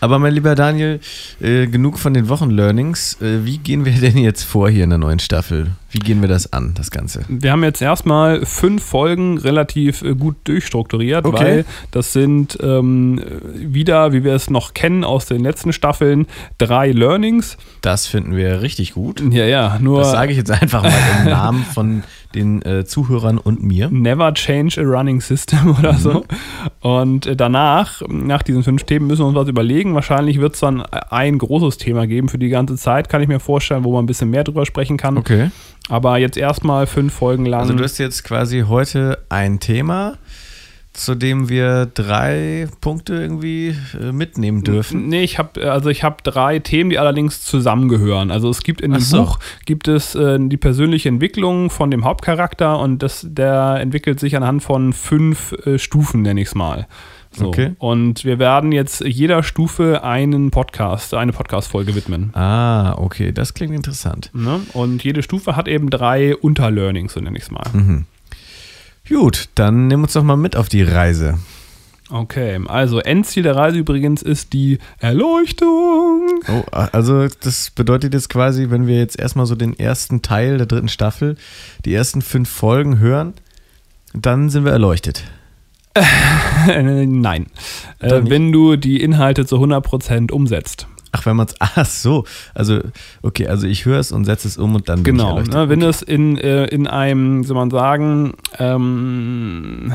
Aber 0.00 0.18
mein 0.18 0.34
lieber 0.34 0.54
Daniel, 0.54 1.00
äh, 1.40 1.66
genug 1.66 1.98
von 1.98 2.12
den 2.14 2.28
Wochenlearnings. 2.28 3.20
Äh, 3.22 3.44
wie 3.44 3.58
gehen 3.58 3.84
wir 3.84 3.92
denn 4.00 4.18
jetzt 4.18 4.42
vor 4.42 4.68
hier 4.68 4.84
in 4.84 4.90
der 4.90 4.98
neuen 4.98 5.18
Staffel? 5.18 5.68
Wie 5.90 5.98
gehen 5.98 6.20
wir 6.20 6.28
das 6.28 6.52
an, 6.52 6.72
das 6.74 6.90
Ganze? 6.90 7.22
Wir 7.28 7.52
haben 7.52 7.64
jetzt 7.64 7.80
erstmal 7.80 8.44
fünf 8.44 8.84
Folgen 8.84 9.38
relativ 9.38 10.02
äh, 10.02 10.14
gut 10.14 10.36
durchstrukturiert, 10.44 11.24
Okay. 11.24 11.38
weil 11.44 11.64
das 11.90 12.12
sind 12.12 12.58
ähm, 12.62 13.20
wieder, 13.54 14.12
wie 14.12 14.22
wir 14.22 14.34
es 14.34 14.50
noch 14.50 14.74
kennen 14.74 15.04
aus 15.04 15.26
den 15.26 15.42
letzten 15.42 15.72
Staffeln, 15.72 16.26
drei 16.58 16.90
Learnings. 16.90 17.56
Das 17.80 18.06
finden 18.06 18.36
wir 18.36 18.60
richtig 18.62 18.92
gut. 18.92 19.22
Ja, 19.32 19.44
ja, 19.46 19.78
nur 19.80 20.00
Das 20.00 20.10
sage 20.10 20.32
ich 20.32 20.38
jetzt 20.38 20.50
einfach 20.50 20.82
mal 20.82 20.92
im 21.20 21.24
Namen 21.30 21.64
von 21.64 22.02
den 22.36 22.62
äh, 22.62 22.84
Zuhörern 22.84 23.38
und 23.38 23.62
mir. 23.62 23.88
Never 23.90 24.32
change 24.34 24.80
a 24.80 24.84
running 24.84 25.20
system 25.20 25.76
oder 25.78 25.94
so. 25.94 26.24
Und 26.80 27.26
äh, 27.26 27.34
danach, 27.34 28.02
nach 28.08 28.42
diesen 28.42 28.62
fünf 28.62 28.84
Themen, 28.84 29.06
müssen 29.06 29.22
wir 29.22 29.26
uns 29.26 29.36
was 29.36 29.48
überlegen. 29.48 29.94
Wahrscheinlich 29.94 30.38
wird 30.40 30.54
es 30.54 30.60
dann 30.60 30.82
ein 30.82 31.38
großes 31.38 31.78
Thema 31.78 32.06
geben 32.06 32.28
für 32.28 32.38
die 32.38 32.48
ganze 32.48 32.76
Zeit, 32.76 33.08
kann 33.08 33.22
ich 33.22 33.28
mir 33.28 33.40
vorstellen, 33.40 33.84
wo 33.84 33.92
man 33.92 34.04
ein 34.04 34.06
bisschen 34.06 34.30
mehr 34.30 34.44
drüber 34.44 34.66
sprechen 34.66 34.96
kann. 34.96 35.16
Okay. 35.16 35.50
Aber 35.88 36.18
jetzt 36.18 36.36
erstmal 36.36 36.86
fünf 36.86 37.12
Folgen 37.12 37.46
lang. 37.46 37.60
Also 37.60 37.74
du 37.74 37.82
hast 37.82 37.98
jetzt 37.98 38.24
quasi 38.24 38.64
heute 38.68 39.18
ein 39.28 39.60
Thema, 39.60 40.18
zu 40.96 41.14
dem 41.14 41.48
wir 41.48 41.86
drei 41.86 42.68
Punkte 42.80 43.14
irgendwie 43.14 43.76
äh, 44.00 44.12
mitnehmen 44.12 44.64
dürfen. 44.64 45.08
Nee, 45.08 45.22
ich 45.22 45.38
habe 45.38 45.70
also 45.70 45.90
ich 45.90 46.02
habe 46.02 46.16
drei 46.22 46.58
Themen, 46.58 46.90
die 46.90 46.98
allerdings 46.98 47.42
zusammengehören. 47.42 48.30
Also 48.30 48.48
es 48.48 48.62
gibt 48.62 48.80
in 48.80 48.92
dem 48.92 49.00
so. 49.00 49.24
Buch 49.24 49.38
gibt 49.64 49.88
es 49.88 50.14
äh, 50.14 50.38
die 50.40 50.56
persönliche 50.56 51.08
Entwicklung 51.08 51.70
von 51.70 51.90
dem 51.90 52.04
Hauptcharakter 52.04 52.78
und 52.78 53.02
das 53.02 53.26
der 53.28 53.78
entwickelt 53.80 54.20
sich 54.20 54.36
anhand 54.36 54.62
von 54.62 54.92
fünf 54.92 55.52
äh, 55.64 55.78
Stufen, 55.78 56.22
nenne 56.22 56.40
ich 56.40 56.48
es 56.48 56.54
mal. 56.54 56.86
So. 57.30 57.48
Okay. 57.48 57.72
Und 57.78 58.24
wir 58.24 58.38
werden 58.38 58.72
jetzt 58.72 59.02
jeder 59.04 59.42
Stufe 59.42 60.02
einen 60.02 60.50
Podcast, 60.50 61.12
eine 61.12 61.32
Podcast-Folge 61.32 61.94
widmen. 61.94 62.30
Ah, 62.34 62.94
okay, 62.96 63.30
das 63.32 63.52
klingt 63.52 63.74
interessant. 63.74 64.30
Ne? 64.32 64.60
Und 64.72 65.04
jede 65.04 65.22
Stufe 65.22 65.54
hat 65.54 65.68
eben 65.68 65.90
drei 65.90 66.34
Unterlearnings, 66.34 67.12
so 67.12 67.20
nenne 67.20 67.36
ich 67.36 67.44
es 67.44 67.50
mal. 67.50 67.66
Mhm. 67.74 68.06
Gut, 69.08 69.48
dann 69.54 69.86
nimm 69.86 70.02
uns 70.02 70.14
doch 70.14 70.22
mal 70.22 70.36
mit 70.36 70.56
auf 70.56 70.68
die 70.68 70.82
Reise. 70.82 71.38
Okay, 72.08 72.60
also 72.66 73.00
Endziel 73.00 73.42
der 73.42 73.56
Reise 73.56 73.78
übrigens 73.78 74.22
ist 74.22 74.52
die 74.52 74.78
Erleuchtung. 74.98 76.40
Oh, 76.48 76.62
also 76.70 77.26
das 77.40 77.70
bedeutet 77.70 78.14
jetzt 78.14 78.28
quasi, 78.28 78.70
wenn 78.70 78.86
wir 78.86 78.96
jetzt 78.98 79.18
erstmal 79.18 79.46
so 79.46 79.56
den 79.56 79.76
ersten 79.76 80.22
Teil 80.22 80.58
der 80.58 80.66
dritten 80.66 80.88
Staffel, 80.88 81.36
die 81.84 81.92
ersten 81.92 82.22
fünf 82.22 82.48
Folgen 82.48 82.98
hören, 83.00 83.34
dann 84.14 84.50
sind 84.50 84.64
wir 84.64 84.72
erleuchtet. 84.72 85.24
Nein. 86.66 87.46
Äh, 87.98 88.20
wenn 88.24 88.52
du 88.52 88.76
die 88.76 89.02
Inhalte 89.02 89.46
zu 89.46 89.56
100% 89.56 90.30
umsetzt. 90.30 90.86
Ach, 91.16 91.24
wenn 91.24 91.36
man 91.36 91.46
es, 91.46 91.54
ach 91.60 91.86
so, 91.86 92.24
also, 92.54 92.80
okay, 93.22 93.46
also 93.46 93.66
ich 93.66 93.86
höre 93.86 93.98
es 93.98 94.12
und 94.12 94.24
setze 94.24 94.48
es 94.48 94.58
um 94.58 94.74
und 94.74 94.88
dann 94.88 95.02
Genau. 95.02 95.40
Ne, 95.40 95.68
wenn 95.68 95.82
okay. 95.82 95.90
es 95.90 96.02
in, 96.02 96.36
äh, 96.36 96.66
in 96.66 96.86
einem, 96.86 97.44
soll 97.44 97.56
man 97.56 97.70
sagen, 97.70 98.34
ähm, 98.58 99.94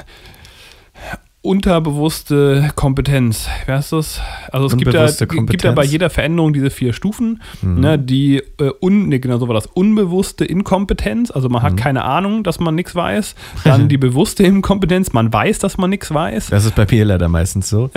unterbewusste 1.43 2.69
Kompetenz. 2.75 3.47
Wer 3.65 3.79
ist 3.79 3.91
das? 3.91 4.21
Also 4.51 4.67
es 4.67 4.77
gibt 4.77 4.93
ja, 4.93 5.07
gibt 5.07 5.27
Kompetenz. 5.33 5.75
bei 5.75 5.83
jeder 5.83 6.11
Veränderung 6.11 6.53
diese 6.53 6.69
vier 6.69 6.93
Stufen. 6.93 7.41
Mhm. 7.63 7.79
Ne, 7.79 7.97
die 7.97 8.37
äh, 8.59 8.71
un, 8.79 9.07
nee, 9.09 9.17
genau 9.17 9.39
so 9.39 9.47
war 9.47 9.55
das, 9.55 9.65
unbewusste 9.65 10.45
Inkompetenz, 10.45 11.31
also 11.31 11.49
man 11.49 11.63
hat 11.63 11.73
Mhm. 11.73 11.77
keine 11.77 12.03
Ahnung, 12.05 12.43
dass 12.43 12.59
man 12.59 12.75
nichts 12.75 12.93
weiß. 12.93 13.33
Dann 13.63 13.87
die 13.89 13.97
bewusste 13.97 14.43
Inkompetenz, 14.43 15.13
man 15.13 15.33
weiß, 15.33 15.57
dass 15.59 15.79
man 15.79 15.89
nichts 15.89 16.13
weiß. 16.13 16.47
Das 16.47 16.65
ist 16.65 16.75
bei 16.75 16.85
mir 16.89 17.05
leider 17.05 17.27
meistens 17.27 17.69
so. 17.69 17.89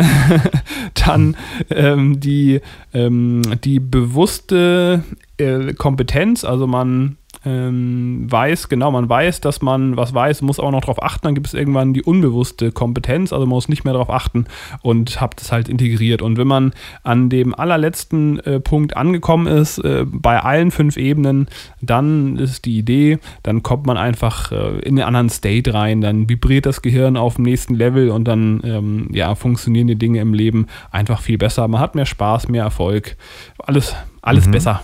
Dann 0.95 1.37
ähm, 1.71 2.21
die, 2.21 2.61
ähm, 2.95 3.43
die 3.63 3.79
bewusste 3.79 5.05
äh, 5.39 5.73
Kompetenz, 5.75 6.45
also 6.45 6.67
man 6.67 7.17
ähm, 7.47 8.27
weiß, 8.31 8.69
genau, 8.69 8.91
man 8.91 9.09
weiß, 9.09 9.41
dass 9.41 9.61
man 9.61 9.97
was 9.97 10.15
weiß, 10.15 10.41
muss 10.43 10.59
auch 10.59 10.71
noch 10.71 10.81
darauf 10.81 11.03
achten, 11.03 11.27
dann 11.27 11.35
gibt 11.35 11.47
es 11.47 11.55
irgendwann 11.55 11.93
die 11.93 12.03
unbewusste 12.03 12.73
Kompetenz, 12.73 13.33
also 13.33 13.45
man 13.45 13.51
muss 13.57 13.69
nicht 13.69 13.85
mehr 13.85 13.93
darauf 13.93 14.09
achten 14.09 14.47
und 14.83 15.21
habt 15.21 15.43
es 15.43 15.53
halt 15.53 15.69
integriert. 15.69 16.23
Und 16.23 16.39
wenn 16.39 16.47
man 16.47 16.73
an 17.03 17.29
dem 17.29 17.55
allerletzten 17.55 18.39
äh, 18.41 18.61
Punkt 18.61 18.97
angekommen 18.97 19.47
ist, 19.47 19.79
äh, 19.79 20.07
bei 20.07 20.41
allen 20.41 20.71
fünf 20.71 20.97
Ebenen, 20.97 21.49
dann 21.83 22.39
ist 22.39 22.65
die 22.65 22.79
Idee, 22.79 23.19
dann 23.43 23.63
kommt 23.63 23.85
man 23.87 23.99
einfach 23.99 24.53
äh, 24.53 24.79
in 24.79 24.99
einen 24.99 25.07
anderen 25.07 25.29
State 25.29 25.75
rein, 25.75 26.01
dann 26.01 26.29
vibriert 26.29 26.65
das 26.65 26.81
Gehirn 26.81 27.17
auf 27.17 27.35
dem 27.35 27.45
nächsten 27.45 27.75
Level 27.75 28.09
und 28.11 28.25
dann 28.25 28.63
ähm, 28.65 29.09
ja, 29.13 29.35
funktionieren 29.35 29.89
die 29.89 29.97
Dinge 29.97 30.21
im 30.21 30.33
Leben 30.33 30.67
einfach 30.91 31.21
viel 31.21 31.37
besser. 31.37 31.69
Man 31.69 31.81
hat 31.81 31.95
mehr 31.95 32.07
Spaß, 32.07 32.49
mehr 32.49 32.63
Erfolg, 32.65 33.17
alles, 33.59 33.95
alles 34.23 34.47
Mhm. 34.47 34.53
besser. 34.53 34.83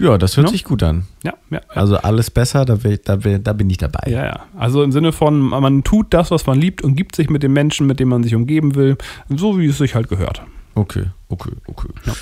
Ja, 0.00 0.16
das 0.18 0.36
hört 0.36 0.46
Ja. 0.48 0.52
sich 0.52 0.64
gut 0.64 0.82
an. 0.82 1.04
Ja, 1.22 1.34
ja. 1.50 1.60
Also 1.68 1.96
alles 1.98 2.30
besser, 2.30 2.64
da, 2.64 2.82
will, 2.82 2.98
da, 3.04 3.22
will, 3.22 3.38
da 3.38 3.52
bin 3.52 3.68
ich 3.70 3.76
dabei. 3.76 4.10
Ja, 4.10 4.24
ja. 4.24 4.40
Also 4.58 4.82
im 4.82 4.92
Sinne 4.92 5.12
von, 5.12 5.38
man 5.40 5.84
tut 5.84 6.12
das, 6.14 6.30
was 6.30 6.46
man 6.46 6.58
liebt 6.58 6.82
und 6.82 6.94
gibt 6.96 7.14
sich 7.16 7.28
mit 7.30 7.42
den 7.42 7.52
Menschen, 7.52 7.86
mit 7.86 8.00
denen 8.00 8.10
man 8.10 8.22
sich 8.22 8.34
umgeben 8.34 8.74
will, 8.74 8.96
so 9.28 9.58
wie 9.58 9.66
es 9.66 9.78
sich 9.78 9.94
halt 9.94 10.08
gehört. 10.08 10.42
Okay, 10.74 11.04
okay, 11.28 11.52
okay. 11.66 11.88
Ja. 12.06 12.12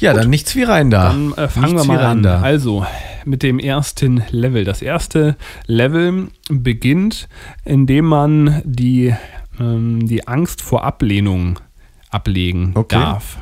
Ja, 0.00 0.12
dann 0.12 0.28
nichts 0.28 0.56
wie 0.56 0.64
rein 0.64 0.90
da. 0.90 1.10
Dann 1.10 1.32
äh, 1.34 1.48
fangen 1.48 1.66
wir 1.68 1.72
Nichts 1.74 1.84
wie 1.88 1.92
mal 1.92 2.04
an. 2.04 2.22
da. 2.24 2.40
Also 2.40 2.84
mit 3.24 3.44
dem 3.44 3.60
ersten 3.60 4.24
Level. 4.30 4.64
Das 4.64 4.82
erste 4.82 5.36
Level 5.66 6.28
beginnt, 6.50 7.28
indem 7.64 8.06
man 8.06 8.60
die, 8.64 9.14
ähm, 9.60 10.06
die 10.08 10.26
Angst 10.26 10.62
vor 10.62 10.82
Ablehnung 10.82 11.60
ablegen 12.10 12.72
Okay. 12.74 12.96
darf. 12.96 13.38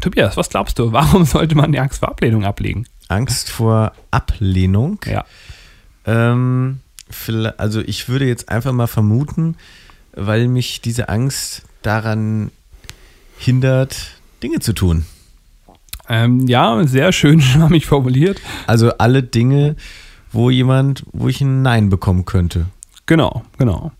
Tobias, 0.00 0.36
was 0.36 0.48
glaubst 0.48 0.78
du? 0.78 0.92
Warum 0.92 1.24
sollte 1.24 1.54
man 1.54 1.72
die 1.72 1.78
Angst 1.78 2.00
vor 2.00 2.08
Ablehnung 2.08 2.44
ablegen? 2.44 2.86
Angst 3.08 3.50
vor 3.50 3.92
Ablehnung. 4.10 5.00
Ja. 5.06 5.24
Ähm, 6.06 6.80
also 7.56 7.80
ich 7.80 8.08
würde 8.08 8.26
jetzt 8.26 8.48
einfach 8.48 8.72
mal 8.72 8.86
vermuten, 8.86 9.56
weil 10.12 10.48
mich 10.48 10.80
diese 10.80 11.08
Angst 11.08 11.62
daran 11.82 12.50
hindert, 13.38 14.12
Dinge 14.42 14.60
zu 14.60 14.72
tun. 14.72 15.04
Ähm, 16.08 16.46
ja, 16.46 16.84
sehr 16.86 17.12
schön 17.12 17.40
schwammig 17.40 17.86
formuliert. 17.86 18.40
Also 18.66 18.90
alle 18.98 19.22
Dinge, 19.22 19.76
wo 20.32 20.50
jemand, 20.50 21.04
wo 21.12 21.28
ich 21.28 21.40
ein 21.40 21.62
Nein 21.62 21.88
bekommen 21.88 22.24
könnte. 22.24 22.66
Genau, 23.06 23.44
genau. 23.58 23.92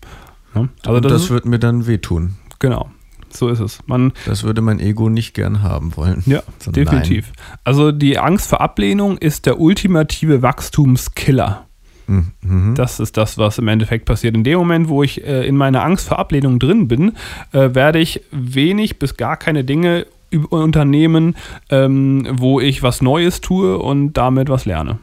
Ja, 0.55 0.67
also 0.83 0.97
Und 0.97 1.05
das, 1.05 1.13
das, 1.13 1.29
wird 1.29 1.45
mir 1.45 1.59
dann 1.59 1.87
wehtun. 1.87 2.35
genau. 2.59 2.91
So 3.35 3.47
ist 3.49 3.59
es. 3.59 3.79
Man, 3.85 4.13
Das 4.25 4.43
würde 4.43 4.61
mein 4.61 4.79
Ego 4.79 5.09
nicht 5.09 5.33
gern 5.33 5.61
haben 5.63 5.95
wollen. 5.97 6.23
ja, 6.25 6.41
So 6.59 6.71
definitiv. 6.71 7.31
Also 7.63 7.91
die 7.91 8.17
Angst 8.19 8.49
vor 8.49 8.61
Ablehnung 8.61 9.17
ist 9.17 9.45
der 9.45 9.59
ultimative 9.59 10.41
Wachstumskiller. 10.41 11.65
Nein. 12.07 12.31
Mhm. 12.41 12.75
Das 12.75 12.99
ist 12.99 13.15
das, 13.15 13.37
was 13.37 13.57
im 13.57 13.67
Endeffekt 13.69 14.05
passiert. 14.05 14.35
In 14.35 14.43
dem 14.43 14.57
Moment, 14.59 14.89
wo 14.89 15.01
ich 15.01 15.23
äh, 15.25 15.47
in 15.47 15.55
meiner 15.55 15.83
Angst 15.83 16.09
vor 16.09 16.19
Ablehnung 16.19 16.59
drin 16.59 16.87
bin, 16.89 17.13
äh, 17.53 17.73
werde 17.73 17.99
ich 17.99 18.21
wenig 18.31 18.99
bis 18.99 19.15
gar 19.15 19.37
keine 19.37 19.63
Dinge 19.63 20.07
unternehmen, 20.49 21.35
ähm, 21.69 22.27
wo 22.31 22.59
ich 22.59 22.83
was 22.83 23.01
Neues 23.01 23.41
tue 23.41 23.77
und 23.77 24.13
damit 24.13 24.49
was 24.49 24.65
lerne. 24.65 24.99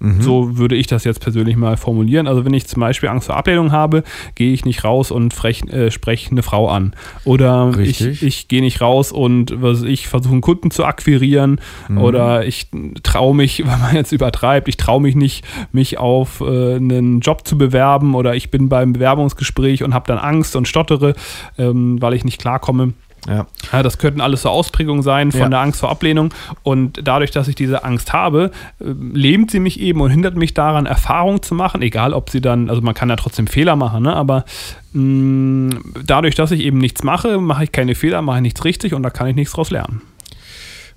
Mhm. 0.00 0.22
So 0.22 0.56
würde 0.58 0.76
ich 0.76 0.86
das 0.86 1.04
jetzt 1.04 1.20
persönlich 1.20 1.56
mal 1.56 1.76
formulieren. 1.76 2.26
Also 2.26 2.44
wenn 2.44 2.54
ich 2.54 2.66
zum 2.66 2.80
Beispiel 2.80 3.08
Angst 3.08 3.26
vor 3.26 3.36
Ablehnung 3.36 3.72
habe, 3.72 4.04
gehe 4.34 4.52
ich 4.52 4.64
nicht 4.64 4.84
raus 4.84 5.10
und 5.10 5.34
äh, 5.44 5.90
spreche 5.90 6.30
eine 6.30 6.42
Frau 6.42 6.68
an. 6.68 6.94
Oder 7.24 7.70
ich, 7.78 8.02
Richtig. 8.02 8.22
ich 8.22 8.48
gehe 8.48 8.60
nicht 8.60 8.80
raus 8.80 9.12
und 9.12 9.60
was 9.60 9.82
ich 9.82 10.08
versuche 10.08 10.32
einen 10.32 10.40
Kunden 10.40 10.70
zu 10.70 10.84
akquirieren. 10.84 11.60
Mhm. 11.88 11.98
Oder 11.98 12.46
ich 12.46 12.68
traue 13.02 13.34
mich, 13.34 13.58
wenn 13.66 13.80
man 13.80 13.94
jetzt 13.94 14.12
übertreibt, 14.12 14.68
ich 14.68 14.76
traue 14.76 15.00
mich 15.00 15.16
nicht, 15.16 15.44
mich 15.72 15.98
auf 15.98 16.40
äh, 16.40 16.76
einen 16.76 17.20
Job 17.20 17.46
zu 17.46 17.58
bewerben. 17.58 18.14
Oder 18.14 18.34
ich 18.34 18.50
bin 18.50 18.68
beim 18.68 18.92
Bewerbungsgespräch 18.92 19.82
und 19.82 19.94
habe 19.94 20.06
dann 20.06 20.18
Angst 20.18 20.54
und 20.56 20.68
stottere, 20.68 21.14
ähm, 21.58 22.00
weil 22.00 22.14
ich 22.14 22.24
nicht 22.24 22.40
klarkomme. 22.40 22.92
Ja. 23.26 23.46
Ja, 23.72 23.82
das 23.82 23.98
könnten 23.98 24.20
alles 24.20 24.42
so 24.42 24.48
Ausprägungen 24.48 25.02
sein 25.02 25.32
von 25.32 25.40
Ja. 25.40 25.48
der 25.48 25.60
Angst 25.60 25.80
vor 25.80 25.90
Ablehnung. 25.90 26.32
Und 26.62 27.00
dadurch, 27.02 27.30
dass 27.30 27.48
ich 27.48 27.54
diese 27.54 27.84
Angst 27.84 28.12
habe, 28.12 28.50
äh, 28.80 28.84
lähmt 29.12 29.50
sie 29.50 29.60
mich 29.60 29.80
eben 29.80 30.00
und 30.00 30.10
hindert 30.10 30.36
mich 30.36 30.54
daran, 30.54 30.86
Erfahrungen 30.86 31.42
zu 31.42 31.54
machen. 31.54 31.82
Egal, 31.82 32.12
ob 32.14 32.30
sie 32.30 32.40
dann, 32.40 32.70
also 32.70 32.80
man 32.80 32.94
kann 32.94 33.08
ja 33.10 33.16
trotzdem 33.16 33.46
Fehler 33.46 33.76
machen, 33.76 34.02
ne? 34.04 34.14
aber 34.14 34.44
mh, 34.92 35.76
dadurch, 36.04 36.34
dass 36.34 36.50
ich 36.50 36.60
eben 36.60 36.78
nichts 36.78 37.02
mache, 37.02 37.38
mache 37.38 37.64
ich 37.64 37.72
keine 37.72 37.94
Fehler, 37.94 38.22
mache 38.22 38.36
ich 38.38 38.42
nichts 38.42 38.64
richtig 38.64 38.94
und 38.94 39.02
da 39.02 39.10
kann 39.10 39.26
ich 39.26 39.34
nichts 39.36 39.52
draus 39.54 39.70
lernen. 39.70 40.02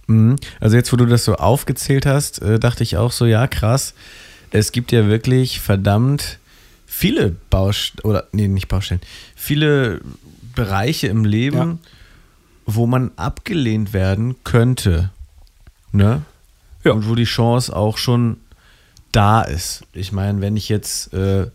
Mhm. 0.07 0.35
Also 0.59 0.75
jetzt, 0.77 0.91
wo 0.93 0.97
du 0.97 1.05
das 1.05 1.25
so 1.25 1.35
aufgezählt 1.35 2.05
hast, 2.05 2.41
äh, 2.41 2.59
dachte 2.59 2.83
ich 2.83 2.97
auch 2.97 3.11
so, 3.11 3.25
ja, 3.25 3.47
krass. 3.47 3.93
Es 4.51 4.71
gibt 4.71 4.91
ja 4.91 5.07
wirklich 5.07 5.59
verdammt 5.59 6.39
viele 6.85 7.35
Baustellen, 7.49 8.03
oder 8.03 8.25
nee, 8.33 8.47
nicht 8.47 8.67
Baustellen, 8.67 9.01
viele 9.35 10.01
Bereiche 10.55 11.07
im 11.07 11.23
Leben, 11.23 11.57
Ja. 11.57 11.77
Wo 12.75 12.87
man 12.87 13.11
abgelehnt 13.15 13.93
werden 13.93 14.35
könnte. 14.43 15.11
Ne? 15.91 16.23
Ja. 16.83 16.91
Und 16.93 17.07
wo 17.07 17.15
die 17.15 17.25
Chance 17.25 17.75
auch 17.75 17.97
schon 17.97 18.37
da 19.11 19.41
ist. 19.41 19.83
Ich 19.93 20.11
meine, 20.11 20.41
wenn 20.41 20.57
ich 20.57 20.69
jetzt 20.69 21.13
äh, 21.13 21.47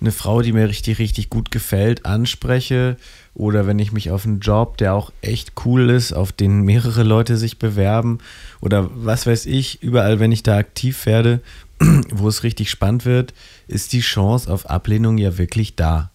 eine 0.00 0.12
Frau, 0.12 0.42
die 0.42 0.52
mir 0.52 0.68
richtig, 0.68 0.98
richtig 0.98 1.30
gut 1.30 1.50
gefällt, 1.50 2.06
anspreche 2.06 2.96
oder 3.34 3.66
wenn 3.66 3.78
ich 3.78 3.92
mich 3.92 4.10
auf 4.10 4.24
einen 4.24 4.40
Job, 4.40 4.76
der 4.78 4.94
auch 4.94 5.12
echt 5.20 5.52
cool 5.64 5.90
ist, 5.90 6.12
auf 6.12 6.32
den 6.32 6.62
mehrere 6.62 7.02
Leute 7.02 7.36
sich 7.36 7.58
bewerben 7.58 8.18
oder 8.60 8.90
was 8.94 9.26
weiß 9.26 9.46
ich, 9.46 9.82
überall, 9.82 10.18
wenn 10.18 10.32
ich 10.32 10.42
da 10.42 10.56
aktiv 10.56 11.06
werde, 11.06 11.40
wo 12.10 12.28
es 12.28 12.42
richtig 12.42 12.70
spannend 12.70 13.04
wird, 13.04 13.34
ist 13.68 13.92
die 13.92 14.00
Chance 14.00 14.52
auf 14.52 14.68
Ablehnung 14.68 15.18
ja 15.18 15.38
wirklich 15.38 15.76
da. 15.76 16.10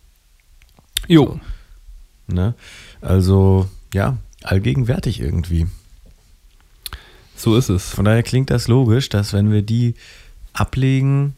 Jo, 1.07 1.39
Ne? 2.27 2.55
Also, 3.01 3.69
ja, 3.97 4.15
allgegenwärtig 4.43 5.19
irgendwie. 5.19 5.65
so 7.35 7.57
ist 7.57 7.69
es. 7.69 7.89
Von 7.89 8.05
daher 8.05 8.21
klingt 8.21 8.51
das 8.51 8.67
logisch, 8.67 9.09
dass 9.09 9.33
wenn 9.33 9.51
wir 9.51 9.63
die 9.63 9.95
ablegen, 10.53 11.35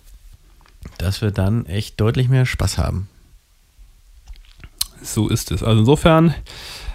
dass 0.98 1.22
wir 1.22 1.32
dann 1.32 1.66
echt 1.66 2.00
deutlich 2.02 2.28
mehr 2.28 2.46
Spaß 2.46 2.78
haben. 2.78 3.08
So 5.02 5.30
ist 5.30 5.52
es. 5.52 5.64
Also 5.64 5.80
insofern, 5.80 6.36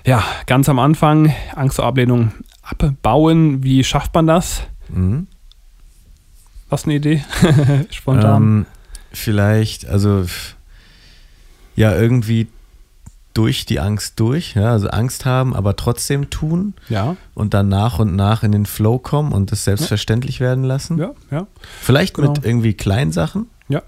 ja, 0.04 0.22
ganz 0.46 0.68
am 0.68 0.78
Anfang 0.78 1.34
Angst 1.54 1.76
vor 1.76 1.86
Ablehnung 1.86 2.32
abbauen. 2.62 3.62
Wie 3.62 3.82
schafft 3.84 4.14
man 4.14 4.26
das? 4.26 4.62
Mhm. 4.90 5.26
Was 6.68 6.84
eine 6.84 6.96
Idee? 6.96 7.24
Spontan. 7.90 8.42
Ähm, 8.42 8.66
vielleicht, 9.12 9.86
also 9.86 10.26
ja, 11.74 11.96
irgendwie 11.96 12.48
durch 13.34 13.66
die 13.66 13.80
Angst 13.80 14.18
durch, 14.20 14.54
ja, 14.54 14.70
also 14.70 14.88
Angst 14.88 15.24
haben, 15.24 15.54
aber 15.54 15.76
trotzdem 15.76 16.30
tun 16.30 16.74
ja, 16.88 17.16
und 17.34 17.52
dann 17.52 17.68
nach 17.68 17.98
und 17.98 18.14
nach 18.16 18.42
in 18.44 18.52
den 18.52 18.64
Flow 18.64 18.98
kommen 18.98 19.32
und 19.32 19.50
das 19.52 19.64
selbstverständlich 19.64 20.40
werden 20.40 20.64
lassen. 20.64 20.98
ja, 20.98 21.10
ja. 21.30 21.46
Vielleicht 21.80 22.14
Genau. 22.14 22.30
mit 22.32 22.44
irgendwie 22.44 22.74
kleinen 22.74 23.10
Sachen. 23.12 23.46
Ja. 23.68 23.82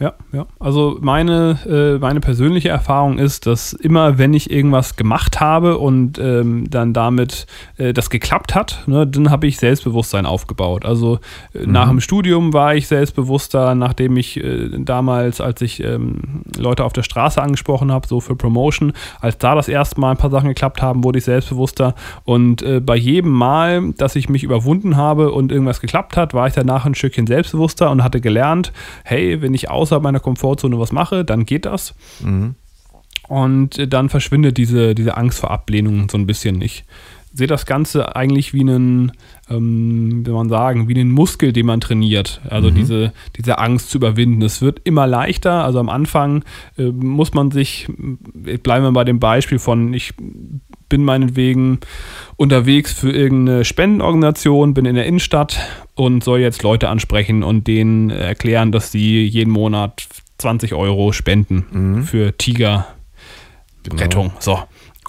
Ja, 0.00 0.14
ja. 0.32 0.46
Also 0.58 0.96
meine, 1.02 1.58
äh, 1.66 1.98
meine 1.98 2.20
persönliche 2.20 2.70
Erfahrung 2.70 3.18
ist, 3.18 3.46
dass 3.46 3.74
immer, 3.74 4.16
wenn 4.16 4.32
ich 4.32 4.50
irgendwas 4.50 4.96
gemacht 4.96 5.40
habe 5.40 5.76
und 5.76 6.18
ähm, 6.18 6.70
dann 6.70 6.94
damit 6.94 7.46
äh, 7.76 7.92
das 7.92 8.08
geklappt 8.08 8.54
hat, 8.54 8.84
ne, 8.86 9.06
dann 9.06 9.30
habe 9.30 9.46
ich 9.46 9.58
Selbstbewusstsein 9.58 10.24
aufgebaut. 10.24 10.86
Also 10.86 11.18
äh, 11.52 11.66
nach 11.66 11.88
dem 11.88 12.00
Studium 12.00 12.54
war 12.54 12.74
ich 12.74 12.88
selbstbewusster, 12.88 13.74
nachdem 13.74 14.16
ich 14.16 14.42
äh, 14.42 14.70
damals, 14.78 15.42
als 15.42 15.60
ich 15.60 15.84
ähm, 15.84 16.44
Leute 16.56 16.84
auf 16.84 16.94
der 16.94 17.02
Straße 17.02 17.42
angesprochen 17.42 17.92
habe, 17.92 18.08
so 18.08 18.20
für 18.20 18.36
Promotion, 18.36 18.94
als 19.20 19.36
da 19.36 19.54
das 19.54 19.68
erste 19.68 20.00
Mal 20.00 20.12
ein 20.12 20.16
paar 20.16 20.30
Sachen 20.30 20.48
geklappt 20.48 20.80
haben, 20.80 21.04
wurde 21.04 21.18
ich 21.18 21.26
selbstbewusster. 21.26 21.94
Und 22.24 22.62
äh, 22.62 22.80
bei 22.80 22.96
jedem 22.96 23.32
Mal, 23.32 23.92
dass 23.98 24.16
ich 24.16 24.30
mich 24.30 24.44
überwunden 24.44 24.96
habe 24.96 25.32
und 25.32 25.52
irgendwas 25.52 25.82
geklappt 25.82 26.16
hat, 26.16 26.32
war 26.32 26.46
ich 26.46 26.54
danach 26.54 26.86
ein 26.86 26.94
Stückchen 26.94 27.26
selbstbewusster 27.26 27.90
und 27.90 28.02
hatte 28.02 28.22
gelernt, 28.22 28.72
hey, 29.04 29.42
wenn 29.42 29.52
ich 29.52 29.68
außerhalb 29.90 30.02
meiner 30.02 30.20
Komfortzone 30.20 30.78
was 30.78 30.92
mache, 30.92 31.24
dann 31.24 31.44
geht 31.44 31.66
das. 31.66 31.94
Mhm. 32.22 32.54
Und 33.28 33.92
dann 33.92 34.08
verschwindet 34.08 34.56
diese, 34.56 34.94
diese 34.94 35.16
Angst 35.16 35.40
vor 35.40 35.50
Ablehnung 35.50 36.08
so 36.08 36.18
ein 36.18 36.26
bisschen 36.26 36.56
nicht. 36.56 36.84
sehe 37.32 37.46
das 37.46 37.64
Ganze 37.64 38.16
eigentlich 38.16 38.52
wie 38.52 38.60
einen, 38.60 39.12
ähm, 39.48 40.26
wie 40.26 40.30
man 40.30 40.48
sagen, 40.48 40.88
wie 40.88 40.94
einen 40.94 41.12
Muskel, 41.12 41.52
den 41.52 41.66
man 41.66 41.80
trainiert. 41.80 42.40
Also 42.48 42.70
diese, 42.70 43.12
diese 43.36 43.58
Angst 43.58 43.90
zu 43.90 43.98
überwinden. 43.98 44.42
Es 44.42 44.62
wird 44.62 44.80
immer 44.82 45.06
leichter. 45.06 45.64
Also 45.64 45.78
am 45.78 45.88
Anfang 45.88 46.44
äh, 46.76 46.90
muss 46.90 47.32
man 47.32 47.52
sich, 47.52 47.86
bleiben 48.62 48.84
wir 48.84 48.92
bei 48.92 49.04
dem 49.04 49.20
Beispiel 49.20 49.60
von, 49.60 49.94
ich 49.94 50.14
bin 50.90 51.02
meinetwegen 51.04 51.80
unterwegs 52.36 52.92
für 52.92 53.10
irgendeine 53.10 53.64
Spendenorganisation, 53.64 54.74
bin 54.74 54.84
in 54.84 54.96
der 54.96 55.06
Innenstadt 55.06 55.58
und 55.94 56.22
soll 56.22 56.40
jetzt 56.40 56.62
Leute 56.62 56.90
ansprechen 56.90 57.42
und 57.42 57.66
denen 57.66 58.10
erklären, 58.10 58.72
dass 58.72 58.92
sie 58.92 59.24
jeden 59.24 59.50
Monat 59.50 60.06
20 60.36 60.74
Euro 60.74 61.12
spenden 61.12 62.04
für 62.04 62.36
Tigerrettung. 62.36 62.84
So. 64.38 64.58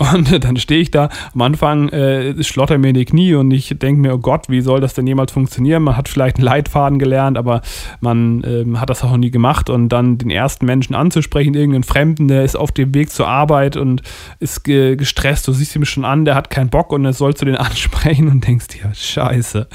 Und 0.02 0.44
dann 0.44 0.58
stehe 0.58 0.82
ich 0.82 0.92
da, 0.92 1.10
am 1.34 1.42
Anfang 1.42 1.90
äh, 1.90 2.44
schlotter 2.44 2.78
mir 2.78 2.94
die 2.94 3.06
Knie 3.06 3.36
und 3.36 3.52
ich 3.52 3.70
denke 3.78 4.02
mir, 4.02 4.14
oh 4.16 4.18
Gott, 4.18 4.50
wie 4.50 4.62
soll 4.62 4.82
das 4.82 4.94
denn 4.94 5.06
jemals 5.06 5.32
funktionieren? 5.32 5.84
Man 5.84 5.96
hat 5.96 6.10
vielleicht 6.10 6.38
einen 6.38 6.46
Leitfaden 6.46 6.98
gelernt, 6.98 7.38
aber 7.38 7.62
man 8.00 8.44
ähm, 8.46 8.80
hat 8.80 8.90
das 8.90 9.04
auch 9.04 9.12
noch 9.12 9.18
nie 9.18 9.32
gemacht. 9.32 9.70
Und 9.70 9.90
dann 9.90 10.18
den 10.18 10.30
ersten 10.30 10.66
Menschen 10.66 10.96
anzusprechen, 10.96 11.54
irgendeinen 11.54 11.84
Fremden, 11.84 12.28
der 12.28 12.44
ist 12.44 12.56
auf 12.56 12.72
dem 12.72 12.94
Weg 12.96 13.12
zur 13.12 13.28
Arbeit 13.28 13.78
und 13.78 14.02
ist 14.40 14.64
ge 14.64 14.96
gestresst, 14.96 15.48
du 15.48 15.54
siehst 15.54 15.76
ihn 15.76 15.86
schon 15.86 16.06
an, 16.06 16.26
der 16.26 16.36
hat 16.36 16.50
keinen 16.50 16.70
Bock 16.70 16.92
und 16.92 17.04
dann 17.04 17.14
sollst 17.14 17.42
du 17.42 17.46
den 17.46 17.56
ansprechen 17.58 18.28
und 18.28 18.46
denkst 18.48 18.68
dir, 18.70 18.92
scheiße. 18.94 19.68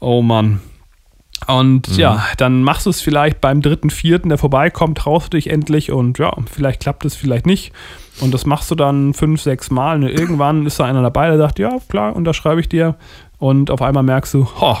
Oh 0.00 0.22
Mann. 0.22 0.60
Und 1.46 1.96
ja, 1.96 2.24
dann 2.38 2.62
machst 2.62 2.86
du 2.86 2.90
es 2.90 3.00
vielleicht 3.00 3.40
beim 3.40 3.60
dritten, 3.62 3.90
vierten, 3.90 4.30
der 4.30 4.38
vorbeikommt, 4.38 4.98
traust 4.98 5.32
du 5.32 5.36
dich 5.36 5.50
endlich 5.50 5.92
und 5.92 6.18
ja, 6.18 6.34
vielleicht 6.50 6.80
klappt 6.80 7.04
es, 7.04 7.14
vielleicht 7.14 7.46
nicht. 7.46 7.72
Und 8.20 8.32
das 8.32 8.46
machst 8.46 8.70
du 8.70 8.74
dann 8.74 9.14
fünf, 9.14 9.42
sechs 9.42 9.70
Mal. 9.70 9.96
Und 9.96 10.08
irgendwann 10.08 10.66
ist 10.66 10.80
da 10.80 10.84
einer 10.84 11.02
dabei, 11.02 11.28
der 11.28 11.38
sagt, 11.38 11.58
ja, 11.58 11.78
klar, 11.88 12.16
unterschreibe 12.16 12.60
ich 12.60 12.68
dir. 12.68 12.96
Und 13.38 13.70
auf 13.70 13.82
einmal 13.82 14.02
merkst 14.02 14.34
du, 14.34 14.46
ho, 14.60 14.76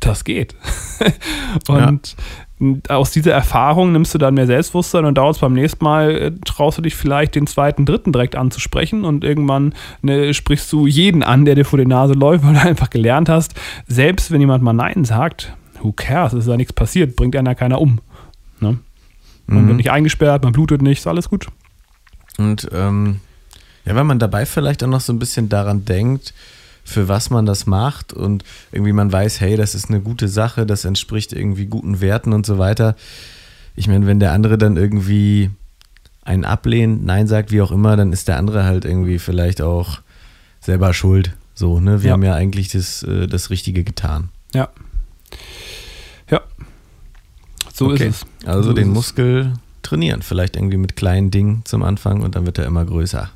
das 0.00 0.24
geht. 0.24 0.54
und 1.68 2.16
aus 2.88 3.10
dieser 3.10 3.32
Erfahrung 3.32 3.92
nimmst 3.92 4.14
du 4.14 4.18
dann 4.18 4.34
mehr 4.34 4.46
Selbstbewusstsein 4.46 5.06
und 5.06 5.16
dauert 5.16 5.36
es 5.36 5.40
beim 5.40 5.54
nächsten 5.54 5.82
Mal, 5.82 6.10
äh, 6.10 6.32
traust 6.44 6.76
du 6.76 6.82
dich 6.82 6.94
vielleicht 6.94 7.34
den 7.34 7.46
zweiten, 7.46 7.86
dritten 7.86 8.12
direkt 8.12 8.36
anzusprechen 8.36 9.04
und 9.04 9.24
irgendwann 9.24 9.74
ne, 10.02 10.34
sprichst 10.34 10.70
du 10.72 10.86
jeden 10.86 11.22
an, 11.22 11.46
der 11.46 11.54
dir 11.54 11.64
vor 11.64 11.78
die 11.78 11.86
Nase 11.86 12.12
läuft, 12.12 12.44
weil 12.46 12.54
du 12.54 12.60
einfach 12.60 12.90
gelernt 12.90 13.28
hast, 13.30 13.54
selbst 13.86 14.30
wenn 14.30 14.40
jemand 14.40 14.62
mal 14.62 14.74
Nein 14.74 15.04
sagt, 15.04 15.54
who 15.80 15.92
cares, 15.92 16.34
ist 16.34 16.48
ja 16.48 16.56
nichts 16.56 16.74
passiert, 16.74 17.16
bringt 17.16 17.34
einer 17.34 17.54
keiner 17.54 17.80
um. 17.80 18.00
Ne? 18.60 18.78
Man 19.46 19.66
wird 19.66 19.78
nicht 19.78 19.90
eingesperrt, 19.90 20.44
man 20.44 20.52
blutet 20.52 20.80
nicht, 20.80 20.98
ist 20.98 21.06
alles 21.08 21.28
gut. 21.28 21.48
Und 22.40 22.68
ähm, 22.72 23.20
ja, 23.84 23.94
wenn 23.94 24.06
man 24.06 24.18
dabei 24.18 24.46
vielleicht 24.46 24.82
auch 24.82 24.88
noch 24.88 25.00
so 25.02 25.12
ein 25.12 25.18
bisschen 25.18 25.48
daran 25.48 25.84
denkt, 25.84 26.32
für 26.84 27.06
was 27.08 27.28
man 27.30 27.44
das 27.46 27.66
macht 27.66 28.12
und 28.12 28.42
irgendwie 28.72 28.92
man 28.92 29.12
weiß, 29.12 29.40
hey, 29.40 29.56
das 29.56 29.74
ist 29.74 29.90
eine 29.90 30.00
gute 30.00 30.28
Sache, 30.28 30.64
das 30.66 30.84
entspricht 30.84 31.32
irgendwie 31.32 31.66
guten 31.66 32.00
Werten 32.00 32.32
und 32.32 32.46
so 32.46 32.58
weiter. 32.58 32.96
Ich 33.76 33.86
meine, 33.86 34.06
wenn 34.06 34.18
der 34.20 34.32
andere 34.32 34.56
dann 34.58 34.76
irgendwie 34.76 35.50
einen 36.24 36.44
ablehnt, 36.44 37.04
Nein 37.04 37.26
sagt, 37.26 37.50
wie 37.52 37.60
auch 37.62 37.70
immer, 37.72 37.96
dann 37.96 38.12
ist 38.12 38.28
der 38.28 38.38
andere 38.38 38.64
halt 38.64 38.84
irgendwie 38.84 39.18
vielleicht 39.18 39.60
auch 39.62 40.00
selber 40.60 40.92
schuld. 40.94 41.32
So, 41.54 41.78
ne? 41.80 42.02
Wir 42.02 42.08
Ja. 42.08 42.12
haben 42.14 42.22
ja 42.22 42.34
eigentlich 42.34 42.68
das, 42.70 43.02
äh, 43.02 43.26
das 43.26 43.50
Richtige 43.50 43.84
getan. 43.84 44.30
Ja. 44.54 44.68
Ja. 46.30 46.40
So 47.72 47.90
Okay. 47.90 48.08
ist 48.08 48.24
es. 48.42 48.46
Also 48.48 48.70
So 48.70 48.72
den. 48.72 48.88
Muskel 48.90 49.52
trainieren, 49.90 50.22
vielleicht 50.22 50.54
irgendwie 50.54 50.76
mit 50.76 50.94
kleinen 50.94 51.32
Dingen 51.32 51.62
zum 51.64 51.82
Anfang 51.82 52.22
und 52.22 52.36
dann 52.36 52.46
wird 52.46 52.58
er 52.58 52.64
immer 52.64 52.84
größer. 52.84 53.28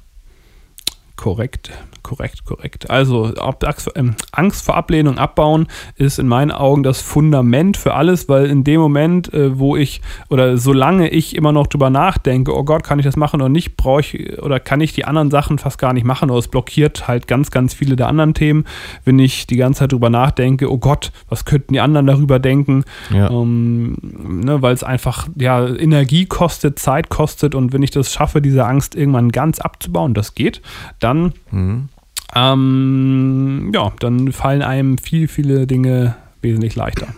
Korrekt, 1.16 1.72
korrekt, 2.04 2.44
korrekt. 2.44 2.88
Also 2.90 3.24
Angst 3.34 3.90
ähm, 3.96 4.14
Angst 4.30 4.64
vor 4.64 4.76
Ablehnung 4.76 5.18
abbauen 5.18 5.66
ist 5.96 6.20
in 6.20 6.28
meinen 6.28 6.52
Augen 6.52 6.84
das 6.84 7.00
Fundament 7.00 7.76
für 7.76 7.94
alles, 7.94 8.28
weil 8.28 8.46
in 8.46 8.62
dem 8.62 8.80
Moment, 8.80 9.32
äh, 9.34 9.58
wo 9.58 9.74
ich 9.76 10.00
oder 10.28 10.56
solange 10.56 11.08
ich 11.08 11.34
immer 11.34 11.50
noch 11.50 11.66
drüber 11.66 11.90
nachdenke, 11.90 12.54
oh 12.56 12.62
Gott, 12.62 12.84
kann 12.84 13.00
ich 13.00 13.04
das 13.04 13.16
machen 13.16 13.40
oder 13.40 13.48
nicht, 13.48 13.76
brauche 13.76 14.00
ich 14.02 14.38
oder 14.40 14.60
kann 14.60 14.80
ich 14.80 14.92
die 14.92 15.04
anderen 15.04 15.30
Sachen 15.32 15.58
fast 15.58 15.78
gar 15.78 15.92
nicht 15.92 16.04
machen 16.04 16.30
oder 16.30 16.38
es 16.38 16.48
blockiert 16.48 17.08
halt 17.08 17.26
ganz, 17.26 17.50
ganz 17.50 17.74
viele 17.74 17.96
der 17.96 18.06
anderen 18.08 18.34
Themen, 18.34 18.64
wenn 19.04 19.18
ich 19.18 19.46
die 19.46 19.56
ganze 19.56 19.80
Zeit 19.80 19.92
drüber 19.92 20.10
nachdenke, 20.10 20.70
oh 20.70 20.78
Gott, 20.78 21.10
was 21.28 21.44
könnten 21.44 21.72
die 21.72 21.80
anderen 21.80 22.06
darüber 22.06 22.38
denken, 22.38 22.84
Ja. 23.10 23.30
ähm, 23.30 23.96
ne, 24.44 24.60
weil 24.62 24.74
es 24.74 24.84
einfach 24.84 25.26
ja, 25.36 25.66
Energie 25.66 26.26
kostet, 26.26 26.78
Zeit 26.78 27.08
kostet 27.08 27.54
und 27.54 27.72
wenn 27.72 27.82
ich 27.82 27.90
das 27.90 28.12
schaffe, 28.12 28.42
diese 28.42 28.66
Angst 28.66 28.94
irgendwann 28.94 29.32
ganz 29.32 29.58
abzubauen, 29.58 30.12
das 30.12 30.34
geht, 30.34 30.60
dann 31.00 31.32
Mhm. 31.50 31.88
Ähm, 32.34 33.70
ja, 33.74 33.92
dann 34.00 34.32
fallen 34.32 34.62
einem 34.62 34.98
viel, 34.98 35.28
viele 35.28 35.66
Dinge 35.66 36.16
wesentlich 36.42 36.74
leichter. 36.76 37.08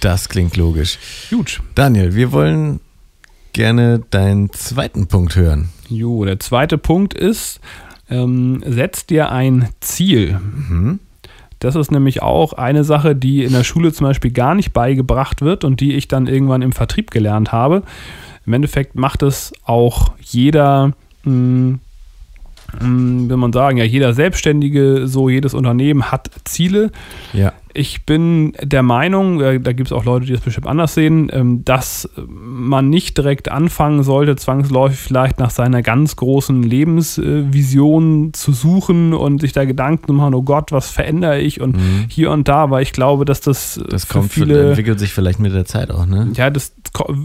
Das 0.00 0.28
klingt 0.28 0.56
logisch. 0.56 0.98
Gut. 1.30 1.60
Daniel, 1.74 2.14
wir 2.14 2.32
wollen 2.32 2.80
gerne 3.52 4.00
deinen 4.10 4.52
zweiten 4.52 5.06
Punkt 5.06 5.34
hören. 5.36 5.70
Jo, 5.88 6.24
der 6.24 6.38
zweite 6.38 6.78
Punkt 6.78 7.14
ist, 7.14 7.60
ähm, 8.10 8.62
setz 8.66 9.06
dir 9.06 9.32
ein 9.32 9.68
Ziel. 9.80 10.38
Das 11.58 11.74
ist 11.74 11.90
nämlich 11.90 12.22
auch 12.22 12.52
eine 12.52 12.84
Sache, 12.84 13.16
die 13.16 13.42
in 13.42 13.52
der 13.52 13.64
Schule 13.64 13.92
zum 13.92 14.06
Beispiel 14.06 14.30
gar 14.30 14.54
nicht 14.54 14.72
beigebracht 14.72 15.40
wird 15.40 15.64
und 15.64 15.80
die 15.80 15.94
ich 15.94 16.06
dann 16.06 16.26
irgendwann 16.26 16.62
im 16.62 16.72
Vertrieb 16.72 17.10
gelernt 17.10 17.52
habe. 17.52 17.82
Im 18.44 18.52
Endeffekt 18.52 18.94
macht 18.94 19.22
es 19.22 19.52
auch 19.64 20.12
jeder, 20.20 20.92
mh, 21.24 21.32
mh, 21.32 21.78
will 22.80 23.36
man 23.36 23.52
sagen, 23.52 23.78
ja, 23.78 23.84
jeder 23.84 24.12
Selbstständige, 24.12 25.06
so 25.06 25.28
jedes 25.28 25.54
Unternehmen 25.54 26.10
hat 26.10 26.30
Ziele. 26.44 26.90
Ja. 27.32 27.52
Ich 27.76 28.04
bin 28.06 28.52
der 28.62 28.82
Meinung, 28.82 29.40
äh, 29.40 29.60
da 29.60 29.72
gibt 29.72 29.88
es 29.88 29.92
auch 29.92 30.04
Leute, 30.04 30.26
die 30.26 30.32
das 30.32 30.40
bestimmt 30.40 30.66
anders 30.66 30.94
sehen, 30.94 31.30
ähm, 31.32 31.64
dass 31.64 32.08
man 32.26 32.90
nicht 32.90 33.16
direkt 33.18 33.50
anfangen 33.50 34.02
sollte, 34.02 34.36
zwangsläufig 34.36 34.98
vielleicht 34.98 35.38
nach 35.38 35.50
seiner 35.50 35.82
ganz 35.82 36.16
großen 36.16 36.62
Lebensvision 36.62 38.32
zu 38.32 38.52
suchen 38.52 39.14
und 39.14 39.40
sich 39.40 39.52
da 39.52 39.64
Gedanken 39.64 40.06
zu 40.06 40.12
machen, 40.12 40.34
oh 40.34 40.42
Gott, 40.42 40.72
was 40.72 40.90
verändere 40.90 41.40
ich 41.40 41.60
und 41.60 41.76
hier 42.08 42.30
und 42.30 42.48
da, 42.48 42.70
weil 42.70 42.82
ich 42.82 42.92
glaube, 42.92 43.24
dass 43.24 43.40
das, 43.40 43.76
Mhm. 43.76 43.84
Das 43.90 44.08
kommt, 44.08 44.32
viele 44.32 44.68
entwickelt 44.68 44.98
sich 44.98 45.12
vielleicht 45.12 45.38
mit 45.38 45.54
der 45.54 45.64
Zeit 45.64 45.90
auch, 45.90 46.06
ne? 46.06 46.30
ja, 46.34 46.50
das 46.50 46.74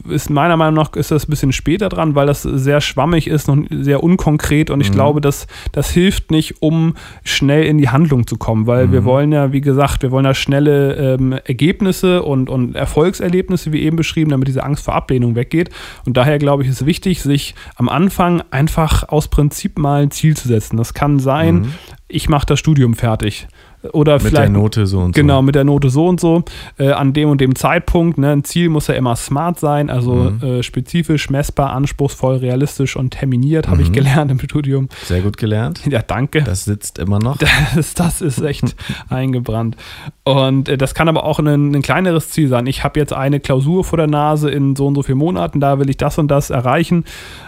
ist 0.10 0.30
meiner 0.30 0.58
Meinung 0.58 0.76
nach 0.76 0.94
ist 0.96 1.12
das 1.12 1.28
ein 1.28 1.30
bisschen 1.30 1.52
später 1.52 1.90
dran, 1.90 2.16
weil 2.16 2.28
das 2.28 2.42
sehr 2.42 2.82
schwammig 2.82 3.28
ist 3.28 3.48
und 3.50 3.68
sehr 3.70 4.04
unkonkret 4.04 4.70
und 4.70 4.82
ich 4.82 4.92
glaube, 4.92 5.22
dass 5.22 5.48
das 5.72 5.90
hilft 5.92 6.32
nicht, 6.32 6.62
um 6.62 6.96
schnell 7.24 7.64
in 7.64 7.78
die 7.78 7.90
Handlung 7.90 8.28
zu 8.28 8.38
kommen, 8.38 8.68
weil 8.68 8.92
wir 8.92 9.06
wollen 9.06 9.32
ja, 9.32 9.54
wie 9.54 9.62
gesagt, 9.62 10.02
wir 10.02 10.12
wollen 10.12 10.26
ja 10.26 10.34
schnelle 10.42 10.96
ähm, 10.96 11.32
Ergebnisse 11.32 12.24
und, 12.24 12.50
und 12.50 12.76
Erfolgserlebnisse, 12.76 13.72
wie 13.72 13.82
eben 13.82 13.98
beschrieben, 13.98 14.32
damit 14.32 14.48
diese 14.48 14.64
Angst 14.64 14.84
vor 14.86 14.96
Ablehnung 14.96 15.36
weggeht. 15.36 15.70
Und 16.06 16.18
daher 16.18 16.40
glaube 16.40 16.64
ich, 16.64 16.70
ist 16.70 16.86
wichtig, 16.86 17.22
sich 17.22 17.56
am 17.76 17.90
Anfang 17.90 18.44
einfach 18.52 19.10
aus 19.10 19.28
Prinzip 19.30 19.78
mal 19.78 20.04
ein 20.04 20.12
Ziel 20.12 20.36
zu 20.36 20.48
setzen. 20.48 20.78
Das 20.78 20.94
kann 20.94 21.20
sein, 21.20 21.74
ich 22.08 22.30
mache 22.30 22.46
das 22.46 22.60
Studium 22.60 22.96
fertig. 22.96 23.48
Oder 23.94 24.13
Mit 24.13 24.24
der 24.24 24.30
vielleicht 24.30 24.52
Note 24.54 24.86
so 24.86 25.00
und 25.00 25.15
Genau, 25.15 25.38
so. 25.38 25.41
mit 25.41 25.56
der 25.56 25.63
Note 25.63 25.89
so 25.89 26.08
und 26.08 26.20
so, 26.20 26.44
äh, 26.78 26.91
an 26.91 27.13
dem 27.13 27.30
und 27.30 27.41
dem 27.41 27.56
Zeitpunkt. 27.56 28.17
Ne? 28.20 28.30
Ein 28.32 28.44
Ziel 28.44 28.70
muss 28.70 28.86
ja 28.88 28.94
immer 28.94 29.15
smart 29.15 29.60
sein, 29.60 29.89
also 29.89 30.13
Mhm. 30.13 30.44
äh, 30.44 30.63
spezifisch, 30.63 31.30
messbar, 31.32 31.72
anspruchsvoll, 31.74 32.36
realistisch 32.38 32.96
und 32.96 33.12
terminiert, 33.12 33.67
habe 33.67 33.82
ich 33.82 33.91
gelernt 33.91 34.30
im 34.30 34.39
Studium. 34.39 34.88
Sehr 35.06 35.22
gut 35.22 35.38
gelernt. 35.38 35.82
Ja, 35.89 36.02
danke. 36.02 36.44
Das 36.44 36.65
sitzt 36.65 37.00
immer 37.00 37.20
noch. 37.20 37.38
Das, 37.76 37.94
das 37.96 38.22
ist 38.22 38.41
echt 38.41 38.76
eingebrannt. 39.10 39.76
Und 40.24 40.70
äh, 40.70 40.78
das 40.78 40.94
kann 40.94 41.08
aber 41.10 41.24
auch 41.24 41.39
ein, 41.39 41.74
ein 41.76 41.82
kleineres 41.82 42.30
Ziel 42.30 42.48
sein. 42.50 42.67
Ich 42.67 42.84
habe 42.84 43.00
jetzt 43.00 43.13
eine 43.13 43.39
Klausur 43.39 43.84
vor 43.84 43.98
der 43.98 44.08
Nase 44.08 44.50
in 44.52 44.76
so 44.76 44.88
und 44.88 44.96
so 44.96 45.04
vielen 45.04 45.17
Monaten, 45.17 45.60
da 45.60 45.80
will 45.80 45.89
ich 45.89 45.98
das 45.98 46.17
und 46.20 46.30
das 46.30 46.50
erreichen, 46.52 47.06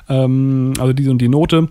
ähm, 0.09 0.73
also 0.79 0.93
diese 0.93 1.11
und 1.11 1.19
die 1.19 1.29
Note. 1.29 1.69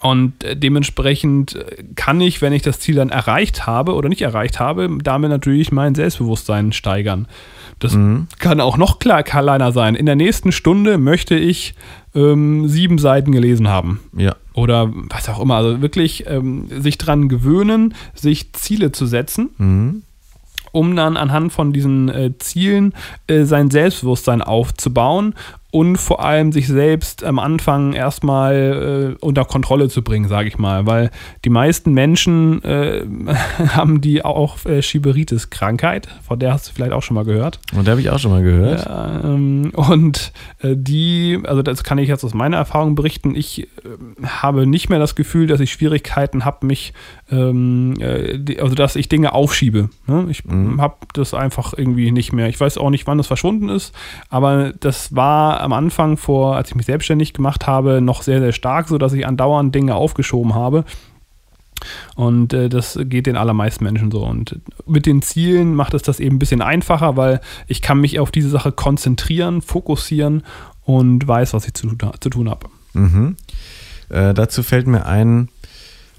Und 0.00 0.44
äh, 0.44 0.56
dementsprechend 0.56 1.56
äh, 1.56 1.82
kann 1.96 2.20
ich, 2.20 2.40
wenn 2.40 2.52
ich 2.52 2.62
das 2.62 2.78
Ziel 2.80 2.94
dann 2.94 3.10
erreicht 3.10 3.66
habe 3.66 3.94
oder 3.94 4.08
nicht 4.08 4.22
erreicht 4.22 4.60
habe, 4.60 4.88
damit 5.02 5.30
natürlich 5.30 5.72
mein 5.72 5.94
Selbstbewusstsein 5.94 6.72
steigern. 6.72 7.26
Das 7.80 7.96
kann 8.40 8.60
auch 8.60 8.76
noch 8.76 8.98
klar, 8.98 9.22
kleiner 9.22 9.70
sein. 9.70 9.94
In 9.94 10.06
der 10.06 10.16
nächsten 10.16 10.50
Stunde 10.50 10.98
möchte 10.98 11.36
ich 11.36 11.74
ähm, 12.12 12.66
sieben 12.68 12.98
Seiten 12.98 13.30
gelesen 13.30 13.68
haben 13.68 14.00
Ja. 14.16 14.34
oder 14.52 14.90
was 14.92 15.28
auch 15.28 15.40
immer. 15.40 15.54
Also 15.56 15.80
wirklich 15.80 16.24
ähm, 16.26 16.66
sich 16.80 16.98
dran 16.98 17.28
gewöhnen, 17.28 17.94
sich 18.14 18.52
Ziele 18.52 18.90
zu 18.90 19.06
setzen, 19.06 19.50
Mhm. 19.58 20.02
um 20.72 20.96
dann 20.96 21.16
anhand 21.16 21.52
von 21.52 21.72
diesen 21.72 22.08
äh, 22.08 22.36
Zielen 22.38 22.94
äh, 23.28 23.44
sein 23.44 23.70
Selbstbewusstsein 23.70 24.42
aufzubauen 24.42 25.34
und 25.70 25.96
vor 25.96 26.24
allem 26.24 26.50
sich 26.50 26.66
selbst 26.66 27.22
am 27.24 27.38
Anfang 27.38 27.92
erstmal 27.92 29.16
äh, 29.20 29.24
unter 29.24 29.44
Kontrolle 29.44 29.88
zu 29.88 30.02
bringen, 30.02 30.26
sage 30.28 30.48
ich 30.48 30.56
mal. 30.58 30.86
Weil 30.86 31.10
die 31.44 31.50
meisten 31.50 31.92
Menschen 31.92 32.62
äh, 32.64 33.04
haben 33.76 34.00
die 34.00 34.24
auch 34.24 34.64
äh, 34.64 34.80
Schieberitis-Krankheit, 34.80 36.08
von 36.26 36.38
der 36.38 36.52
hast 36.54 36.68
du 36.68 36.72
vielleicht 36.72 36.92
auch 36.92 37.02
schon 37.02 37.14
mal 37.16 37.24
gehört. 37.24 37.60
Und 37.76 37.86
da 37.86 37.92
habe 37.92 38.00
ich 38.00 38.10
auch 38.10 38.18
schon 38.18 38.30
mal 38.30 38.42
gehört. 38.42 38.88
Ähm, 39.24 39.70
und 39.74 40.32
äh, 40.60 40.74
die, 40.76 41.38
also 41.44 41.62
das 41.62 41.84
kann 41.84 41.98
ich 41.98 42.08
jetzt 42.08 42.24
aus 42.24 42.34
meiner 42.34 42.56
Erfahrung 42.56 42.94
berichten, 42.94 43.34
ich, 43.34 43.62
äh, 43.64 43.66
habe 44.26 44.66
nicht 44.66 44.88
mehr 44.88 44.98
das 44.98 45.14
Gefühl, 45.16 45.46
dass 45.46 45.60
ich 45.60 45.70
Schwierigkeiten 45.72 46.44
habe, 46.44 46.66
mich, 46.66 46.92
ähm, 47.30 47.94
äh, 48.00 48.38
die- 48.38 48.60
also 48.60 48.74
dass 48.74 48.96
ich 48.96 49.08
Dinge 49.08 49.32
aufschiebe. 49.34 49.90
Ne? 50.06 50.26
Ich 50.30 50.44
Mhm. 50.44 50.80
habe 50.80 50.96
das 51.12 51.34
einfach 51.34 51.74
irgendwie 51.76 52.10
nicht 52.10 52.32
mehr. 52.32 52.48
Ich 52.48 52.58
weiß 52.58 52.78
auch 52.78 52.90
nicht, 52.90 53.06
wann 53.06 53.18
das 53.18 53.26
verschwunden 53.26 53.68
ist, 53.68 53.94
aber 54.30 54.72
das 54.80 55.14
war 55.14 55.57
am 55.60 55.72
Anfang 55.72 56.16
vor, 56.16 56.56
als 56.56 56.70
ich 56.70 56.74
mich 56.74 56.86
selbstständig 56.86 57.32
gemacht 57.32 57.66
habe, 57.66 58.00
noch 58.00 58.22
sehr, 58.22 58.40
sehr 58.40 58.52
stark, 58.52 58.88
so 58.88 58.98
dass 58.98 59.12
ich 59.12 59.26
andauernd 59.26 59.74
Dinge 59.74 59.94
aufgeschoben 59.94 60.54
habe. 60.54 60.84
Und 62.16 62.52
äh, 62.52 62.68
das 62.68 62.98
geht 63.04 63.26
den 63.26 63.36
allermeisten 63.36 63.84
Menschen 63.84 64.10
so. 64.10 64.24
Und 64.24 64.60
mit 64.86 65.06
den 65.06 65.22
Zielen 65.22 65.74
macht 65.74 65.94
es 65.94 66.02
das 66.02 66.20
eben 66.20 66.36
ein 66.36 66.38
bisschen 66.38 66.62
einfacher, 66.62 67.16
weil 67.16 67.40
ich 67.66 67.82
kann 67.82 68.00
mich 68.00 68.18
auf 68.18 68.30
diese 68.30 68.48
Sache 68.48 68.72
konzentrieren, 68.72 69.62
fokussieren 69.62 70.42
und 70.84 71.26
weiß, 71.26 71.54
was 71.54 71.66
ich 71.66 71.74
zu, 71.74 71.88
zu 72.20 72.30
tun 72.30 72.50
habe. 72.50 72.68
Mhm. 72.94 73.36
Äh, 74.08 74.34
dazu 74.34 74.62
fällt 74.62 74.86
mir 74.86 75.06
ein, 75.06 75.48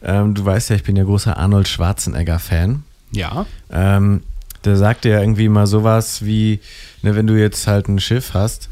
ähm, 0.04 0.34
du 0.34 0.46
weißt 0.46 0.70
ja, 0.70 0.76
ich 0.76 0.84
bin 0.84 0.96
ja 0.96 1.04
großer 1.04 1.38
Arnold 1.38 1.68
Schwarzenegger-Fan. 1.68 2.84
Ja. 3.12 3.46
Ähm, 3.72 4.22
der 4.64 4.76
sagte 4.76 5.10
ja 5.10 5.22
irgendwie 5.22 5.50
mal 5.50 5.68
sowas 5.68 6.26
wie, 6.26 6.60
ne, 7.02 7.16
wenn 7.16 7.28
du 7.28 7.40
jetzt 7.40 7.68
halt 7.68 7.88
ein 7.88 8.00
Schiff 8.00 8.34
hast, 8.34 8.70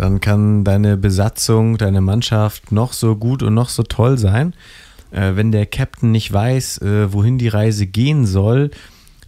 dann 0.00 0.18
kann 0.18 0.64
deine 0.64 0.96
Besatzung, 0.96 1.76
deine 1.76 2.00
Mannschaft 2.00 2.72
noch 2.72 2.94
so 2.94 3.16
gut 3.16 3.42
und 3.42 3.52
noch 3.52 3.68
so 3.68 3.82
toll 3.82 4.16
sein. 4.16 4.54
Äh, 5.10 5.36
wenn 5.36 5.52
der 5.52 5.66
Captain 5.66 6.10
nicht 6.10 6.32
weiß, 6.32 6.78
äh, 6.78 7.12
wohin 7.12 7.36
die 7.36 7.48
Reise 7.48 7.86
gehen 7.86 8.24
soll, 8.24 8.70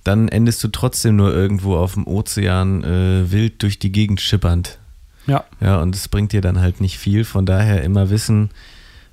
dann 0.02 0.28
endest 0.28 0.64
du 0.64 0.68
trotzdem 0.68 1.16
nur 1.16 1.34
irgendwo 1.34 1.76
auf 1.76 1.92
dem 1.92 2.06
Ozean 2.06 2.84
äh, 2.84 3.30
wild 3.30 3.62
durch 3.62 3.80
die 3.80 3.92
Gegend 3.92 4.22
schippernd. 4.22 4.78
Ja. 5.26 5.44
Ja, 5.60 5.82
und 5.82 5.94
es 5.94 6.08
bringt 6.08 6.32
dir 6.32 6.40
dann 6.40 6.58
halt 6.58 6.80
nicht 6.80 6.96
viel. 6.96 7.24
Von 7.26 7.44
daher 7.44 7.82
immer 7.82 8.08
wissen, 8.08 8.48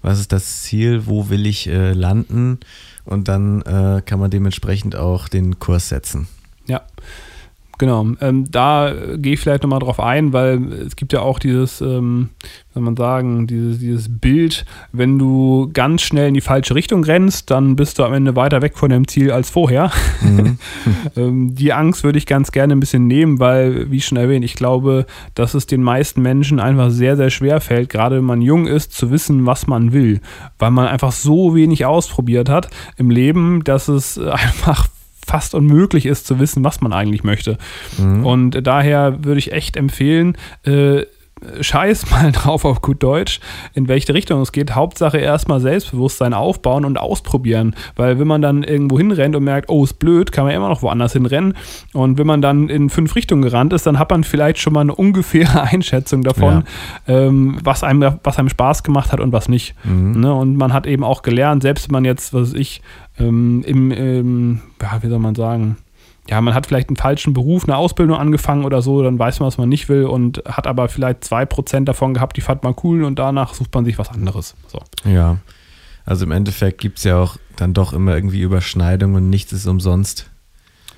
was 0.02 0.22
ist 0.22 0.32
das 0.32 0.62
Ziel, 0.62 1.08
wo 1.08 1.28
will 1.28 1.46
ich 1.46 1.68
äh, 1.68 1.92
landen 1.92 2.60
und 3.04 3.28
dann 3.28 3.64
äh, 3.64 4.02
kann 4.06 4.22
man 4.22 4.32
dementsprechend 4.32 4.96
auch 4.96 5.28
den 5.28 5.60
Kurs 5.60 5.90
setzen. 5.90 6.30
Ja, 6.68 6.84
genau. 7.80 8.06
Ähm, 8.22 8.46
da 8.52 8.94
gehe 9.18 9.34
ich 9.34 9.40
vielleicht 9.40 9.64
nochmal 9.64 9.80
drauf 9.80 10.00
ein, 10.00 10.34
weil 10.34 10.72
es 10.74 10.96
gibt 10.96 11.14
ja 11.14 11.22
auch 11.22 11.40
dieses, 11.40 11.82
ähm, 11.82 12.30
wie 12.42 12.74
soll 12.76 12.84
man 12.84 12.96
sagen, 12.96 13.48
dieses, 13.48 13.80
dieses 13.80 14.20
Bild, 14.20 14.66
wenn 14.92 15.18
du 15.18 15.72
ganz 15.74 16.04
schnell 16.04 16.28
in 16.28 16.36
die 16.36 16.42
falsche 16.42 16.76
Richtung 16.76 17.04
rennst, 17.04 17.50
dann 17.50 17.76
bist 17.76 17.98
du 17.98 18.04
am 18.04 18.14
Ende 18.14 18.36
weiter 18.36 18.62
weg 18.62 18.78
von 18.78 18.92
dem 18.92 19.08
Ziel 19.08 19.32
als 19.32 19.50
vorher. 19.50 19.92
ähm, 21.18 21.56
die 21.56 21.74
Angst 21.74 22.04
würde 22.04 22.20
ich 22.20 22.28
ganz 22.28 22.52
gerne 22.52 22.74
ein 22.74 22.80
bisschen 22.80 23.08
nehmen, 23.08 23.40
weil, 23.40 23.90
wie 23.90 24.02
schon 24.02 24.18
erwähnt, 24.18 24.46
ich 24.46 24.54
glaube, 24.54 25.08
dass 25.34 25.56
es 25.56 25.66
den 25.66 25.82
meisten 25.82 26.22
Menschen 26.22 26.60
einfach 26.60 26.92
sehr, 26.92 27.18
sehr 27.18 27.32
schwer 27.32 27.62
fällt, 27.62 27.90
gerade 27.90 28.18
wenn 28.18 28.26
man 28.26 28.42
jung 28.42 28.68
ist, 28.68 28.94
zu 28.94 29.10
wissen, 29.10 29.46
was 29.46 29.66
man 29.66 29.94
will, 29.94 30.22
weil 30.60 30.72
man 30.72 30.88
einfach 30.88 31.14
so 31.14 31.56
wenig 31.56 31.86
ausprobiert 31.86 32.50
hat 32.50 32.70
im 32.98 33.10
Leben, 33.10 33.64
dass 33.64 33.88
es 33.88 34.18
einfach 34.20 34.90
fast 35.30 35.54
unmöglich 35.54 36.08
ist 36.08 36.26
zu 36.26 36.40
wissen, 36.40 36.64
was 36.64 36.82
man 36.82 36.92
eigentlich 36.92 37.24
möchte. 37.24 37.60
Und 38.24 38.66
daher 38.66 39.24
würde 39.24 39.38
ich 39.38 39.52
echt 39.52 39.78
empfehlen, 39.78 40.36
äh, 40.64 41.04
scheiß 41.62 42.10
mal 42.12 42.32
drauf 42.32 42.66
auf 42.66 42.82
gut 42.82 43.04
Deutsch, 43.04 43.40
in 43.74 43.88
welche 43.88 44.14
Richtung 44.14 44.42
es 44.42 44.52
geht. 44.52 44.76
Hauptsache 44.76 45.18
erstmal 45.18 45.60
Selbstbewusstsein 45.60 46.34
aufbauen 46.34 46.86
und 46.86 46.98
ausprobieren. 46.98 47.76
Weil 47.96 48.20
wenn 48.20 48.28
man 48.28 48.42
dann 48.42 48.64
irgendwo 48.64 48.98
hinrennt 48.98 49.36
und 49.36 49.44
merkt, 49.44 49.70
oh, 49.70 49.84
ist 49.84 50.00
blöd, 50.00 50.32
kann 50.32 50.46
man 50.46 50.54
immer 50.54 50.70
noch 50.70 50.82
woanders 50.82 51.14
hinrennen. 51.14 51.56
Und 51.94 52.18
wenn 52.18 52.28
man 52.28 52.42
dann 52.42 52.70
in 52.70 52.90
fünf 52.90 53.16
Richtungen 53.16 53.42
gerannt 53.42 53.74
ist, 53.74 53.86
dann 53.86 54.00
hat 54.00 54.10
man 54.12 54.24
vielleicht 54.24 54.60
schon 54.60 54.74
mal 54.74 54.82
eine 54.82 54.96
ungefähre 54.96 55.62
Einschätzung 55.72 56.24
davon, 56.24 56.64
ähm, 57.08 57.58
was, 57.64 57.84
einem, 57.84 58.20
was 58.24 58.38
einem 58.38 58.50
Spaß 58.50 58.84
gemacht 58.84 59.12
hat 59.12 59.20
und 59.20 59.32
was 59.32 59.50
nicht. 59.50 59.76
Ne? 60.20 60.34
Und 60.34 60.56
man 60.58 60.74
hat 60.74 60.86
eben 60.88 61.04
auch 61.04 61.22
gelernt, 61.22 61.64
selbst 61.64 61.90
wenn 61.90 61.94
man 61.94 62.06
jetzt, 62.06 62.34
was 62.34 62.50
weiß 62.50 62.60
ich, 62.60 62.82
ähm, 63.20 63.64
im, 63.66 63.92
im, 63.92 64.62
ja, 64.82 65.02
wie 65.02 65.08
soll 65.08 65.20
man 65.20 65.36
sagen, 65.36 65.78
ja, 66.30 66.40
man 66.42 66.54
hat 66.54 66.68
vielleicht 66.68 66.90
einen 66.90 66.96
falschen 66.96 67.34
Beruf, 67.34 67.64
eine 67.64 67.76
Ausbildung 67.76 68.18
angefangen 68.18 68.64
oder 68.64 68.82
so, 68.82 69.02
dann 69.02 69.18
weiß 69.18 69.40
man, 69.40 69.48
was 69.48 69.58
man 69.58 69.68
nicht 69.68 69.90
will 69.90 70.06
und 70.06 70.44
hat 70.46 70.68
aber 70.68 70.88
vielleicht 70.88 71.24
2% 71.24 71.86
davon 71.86 72.14
gehabt, 72.14 72.38
die 72.38 72.42
fand 72.42 72.64
man 72.64 72.76
cool 72.84 73.04
und 73.04 73.18
danach 73.18 73.54
sucht 73.54 73.74
man 73.74 73.84
sich 73.86 73.98
was 73.98 74.10
anderes. 74.10 74.56
So. 74.68 74.80
Ja, 75.10 75.38
also 76.06 76.26
im 76.26 76.32
Endeffekt 76.32 76.80
gibt 76.82 77.00
es 77.00 77.04
ja 77.04 77.18
auch 77.20 77.38
dann 77.56 77.74
doch 77.74 77.94
immer 77.94 78.16
irgendwie 78.16 78.42
Überschneidungen 78.42 79.16
und 79.16 79.30
nichts 79.30 79.54
ist 79.54 79.66
umsonst. 79.66 80.30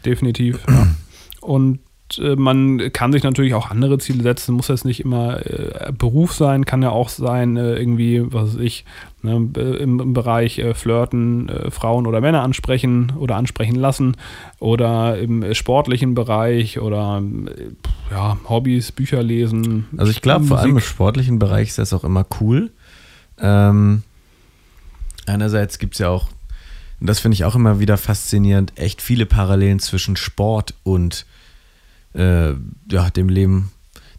Definitiv. 0.05 0.59
ja. 0.67 0.87
Und 1.41 1.79
man 2.19 2.91
kann 2.93 3.11
sich 3.11 3.23
natürlich 3.23 3.53
auch 3.53 3.69
andere 3.69 3.97
Ziele 3.97 4.23
setzen, 4.23 4.55
muss 4.55 4.67
jetzt 4.67 4.85
nicht 4.85 4.99
immer 4.99 5.45
äh, 5.45 5.91
Beruf 5.91 6.33
sein, 6.33 6.65
kann 6.65 6.81
ja 6.81 6.89
auch 6.89 7.09
sein, 7.09 7.57
äh, 7.57 7.75
irgendwie, 7.75 8.21
was 8.33 8.53
weiß 8.53 8.61
ich, 8.61 8.85
ne, 9.21 9.49
äh, 9.55 9.77
im, 9.77 9.99
im 9.99 10.13
Bereich 10.13 10.59
äh, 10.59 10.73
Flirten, 10.73 11.49
äh, 11.49 11.71
Frauen 11.71 12.07
oder 12.07 12.21
Männer 12.21 12.41
ansprechen 12.41 13.13
oder 13.17 13.35
ansprechen 13.35 13.75
lassen 13.75 14.17
oder 14.59 15.17
im 15.17 15.43
äh, 15.43 15.55
sportlichen 15.55 16.15
Bereich 16.15 16.79
oder 16.79 17.21
äh, 17.21 17.71
ja, 18.11 18.37
Hobbys, 18.47 18.91
Bücher 18.91 19.23
lesen. 19.23 19.87
Also 19.97 20.11
ich 20.11 20.21
glaube, 20.21 20.45
vor 20.45 20.59
allem 20.59 20.71
im 20.71 20.79
sportlichen 20.79 21.39
Bereich 21.39 21.69
ist 21.69 21.77
das 21.77 21.93
auch 21.93 22.03
immer 22.03 22.25
cool. 22.39 22.71
Ähm, 23.39 24.03
einerseits 25.25 25.79
gibt 25.79 25.93
es 25.93 25.99
ja 25.99 26.09
auch, 26.09 26.27
und 26.99 27.07
das 27.07 27.19
finde 27.19 27.35
ich 27.35 27.45
auch 27.45 27.55
immer 27.55 27.79
wieder 27.79 27.97
faszinierend, 27.97 28.73
echt 28.75 29.01
viele 29.01 29.25
Parallelen 29.25 29.79
zwischen 29.79 30.15
Sport 30.15 30.73
und 30.83 31.25
äh, 31.25 31.40
ja, 32.13 33.09
dem 33.15 33.29
Leben, 33.29 33.71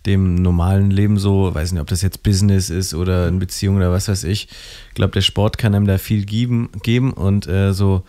dem 0.06 0.34
normalen 0.36 0.90
Leben 0.90 1.18
so, 1.18 1.54
weiß 1.54 1.72
nicht, 1.72 1.80
ob 1.80 1.88
das 1.88 2.02
jetzt 2.02 2.22
Business 2.22 2.70
ist 2.70 2.94
oder 2.94 3.26
eine 3.26 3.36
Beziehung 3.38 3.76
oder 3.76 3.90
was 3.92 4.08
weiß 4.08 4.24
ich. 4.24 4.48
Ich 4.88 4.94
glaube, 4.94 5.12
der 5.12 5.20
Sport 5.20 5.58
kann 5.58 5.74
einem 5.74 5.86
da 5.86 5.98
viel 5.98 6.24
geben, 6.24 6.70
geben 6.82 7.12
und 7.12 7.46
äh, 7.46 7.72
so 7.72 8.02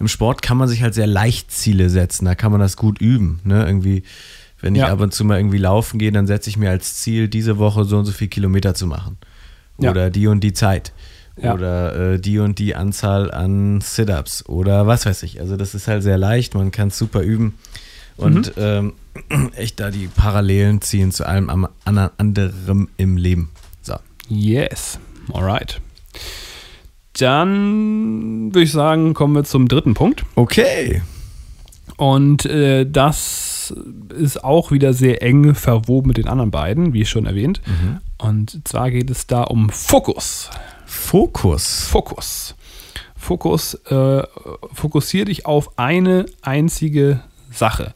im 0.00 0.08
Sport 0.08 0.42
kann 0.42 0.56
man 0.56 0.68
sich 0.68 0.82
halt 0.82 0.94
sehr 0.94 1.06
leicht 1.06 1.50
Ziele 1.50 1.90
setzen, 1.90 2.24
da 2.24 2.34
kann 2.34 2.50
man 2.52 2.60
das 2.60 2.76
gut 2.76 3.00
üben, 3.00 3.40
ne, 3.44 3.64
irgendwie 3.66 4.02
wenn 4.60 4.74
ich 4.74 4.80
Ja. 4.80 4.88
ab 4.88 5.00
und 5.00 5.12
zu 5.12 5.24
mal 5.26 5.38
irgendwie 5.38 5.58
laufen 5.58 5.98
gehe, 5.98 6.10
dann 6.10 6.26
setze 6.26 6.48
ich 6.48 6.56
mir 6.56 6.70
als 6.70 6.94
Ziel, 6.94 7.28
diese 7.28 7.58
Woche 7.58 7.84
so 7.84 7.98
und 7.98 8.06
so 8.06 8.12
viel 8.12 8.28
Kilometer 8.28 8.72
zu 8.74 8.86
machen. 8.86 9.18
Ja. 9.78 9.90
Oder 9.90 10.08
die 10.08 10.26
und 10.26 10.40
die 10.40 10.54
Zeit. 10.54 10.92
Ja. 11.36 11.52
Oder 11.52 12.12
äh, 12.14 12.18
die 12.18 12.38
und 12.38 12.58
die 12.58 12.74
Anzahl 12.74 13.30
an 13.30 13.82
Sit-Ups. 13.82 14.46
Oder 14.48 14.86
was 14.86 15.04
weiß 15.04 15.22
ich. 15.24 15.38
Also 15.40 15.58
das 15.58 15.74
ist 15.74 15.86
halt 15.86 16.02
sehr 16.02 16.16
leicht, 16.16 16.54
man 16.54 16.70
kann 16.70 16.88
es 16.88 16.96
super 16.96 17.20
üben. 17.20 17.58
Und 18.16 18.52
ähm, 18.56 18.94
echt 19.56 19.80
da 19.80 19.90
die 19.90 20.08
Parallelen 20.08 20.80
ziehen 20.80 21.12
zu 21.12 21.26
allem 21.26 21.50
am- 21.50 21.68
an- 21.84 22.10
anderem 22.18 22.88
im 22.96 23.16
Leben. 23.16 23.50
So. 23.82 23.94
Yes, 24.28 24.98
alright. 25.32 25.80
Dann 27.18 28.52
würde 28.52 28.62
ich 28.64 28.72
sagen, 28.72 29.14
kommen 29.14 29.34
wir 29.34 29.44
zum 29.44 29.68
dritten 29.68 29.94
Punkt. 29.94 30.24
Okay. 30.34 31.02
Und 31.96 32.44
äh, 32.46 32.84
das 32.90 33.72
ist 34.18 34.42
auch 34.42 34.72
wieder 34.72 34.92
sehr 34.94 35.22
eng 35.22 35.54
verwoben 35.54 36.08
mit 36.08 36.16
den 36.16 36.26
anderen 36.26 36.50
beiden, 36.50 36.92
wie 36.92 37.06
schon 37.06 37.26
erwähnt. 37.26 37.62
Und 38.18 38.66
zwar 38.66 38.90
geht 38.90 39.10
es 39.10 39.28
da 39.28 39.42
um 39.44 39.70
Fokus. 39.70 40.50
Fokus. 40.86 41.86
Fokus. 41.86 42.54
Fokus, 43.16 43.74
äh, 43.90 44.22
fokussier 44.72 45.24
dich 45.24 45.46
auf 45.46 45.78
eine 45.78 46.26
einzige 46.42 47.20
Sache. 47.50 47.94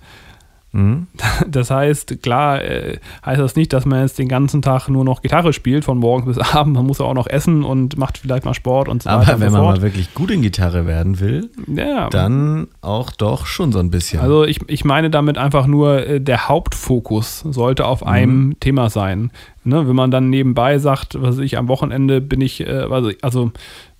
Mhm. 0.73 1.07
Das 1.47 1.71
heißt, 1.71 2.23
klar, 2.23 2.63
äh, 2.63 2.99
heißt 3.25 3.41
das 3.41 3.57
nicht, 3.57 3.73
dass 3.73 3.87
man 3.87 4.03
jetzt 4.03 4.19
den 4.19 4.29
ganzen 4.29 4.61
Tag 4.61 4.89
nur 4.89 5.05
noch 5.05 5.23
Gitarre 5.23 5.53
spielt, 5.53 5.85
von 5.85 5.99
morgens 5.99 6.37
bis 6.37 6.39
abends. 6.55 6.77
Man 6.77 6.87
muss 6.87 6.99
ja 6.99 7.07
auch 7.07 7.15
noch 7.15 7.27
essen 7.27 7.65
und 7.65 7.97
macht 7.97 8.19
vielleicht 8.19 8.45
mal 8.45 8.55
Sport 8.55 8.89
und 8.89 9.03
so 9.03 9.11
weiter. 9.11 9.33
Aber 9.33 9.41
wenn 9.41 9.53
man 9.53 9.63
mal 9.63 9.83
wirklich 9.83 10.15
gut 10.15 10.31
in 10.31 10.43
Gitarre 10.43 10.87
werden 10.87 11.21
will, 11.21 11.51
ja, 11.67 12.09
dann 12.11 12.69
auch 12.81 13.11
doch 13.13 13.47
schon 13.47 13.73
so 13.73 13.79
ein 13.79 13.91
bisschen. 13.91 14.21
Also 14.21 14.45
ich, 14.45 14.61
ich 14.69 14.85
meine 14.85 15.11
damit 15.11 15.39
einfach 15.39 15.67
nur, 15.67 16.07
äh, 16.07 16.21
der 16.21 16.49
Hauptfokus 16.49 17.41
sollte 17.41 17.87
auf 17.87 18.05
einem 18.05 18.59
Thema 18.61 18.91
sein. 18.91 19.31
Ne, 19.65 19.87
wenn 19.87 19.97
man 19.97 20.11
dann 20.11 20.31
nebenbei 20.31 20.79
sagt, 20.79 21.21
was 21.21 21.39
ich, 21.39 21.59
am 21.59 21.69
Wochenende 21.69 22.21
bin 22.21 22.41
ich, 22.41 22.61
äh, 22.61 22.87
also, 22.91 23.11
also 23.23 23.53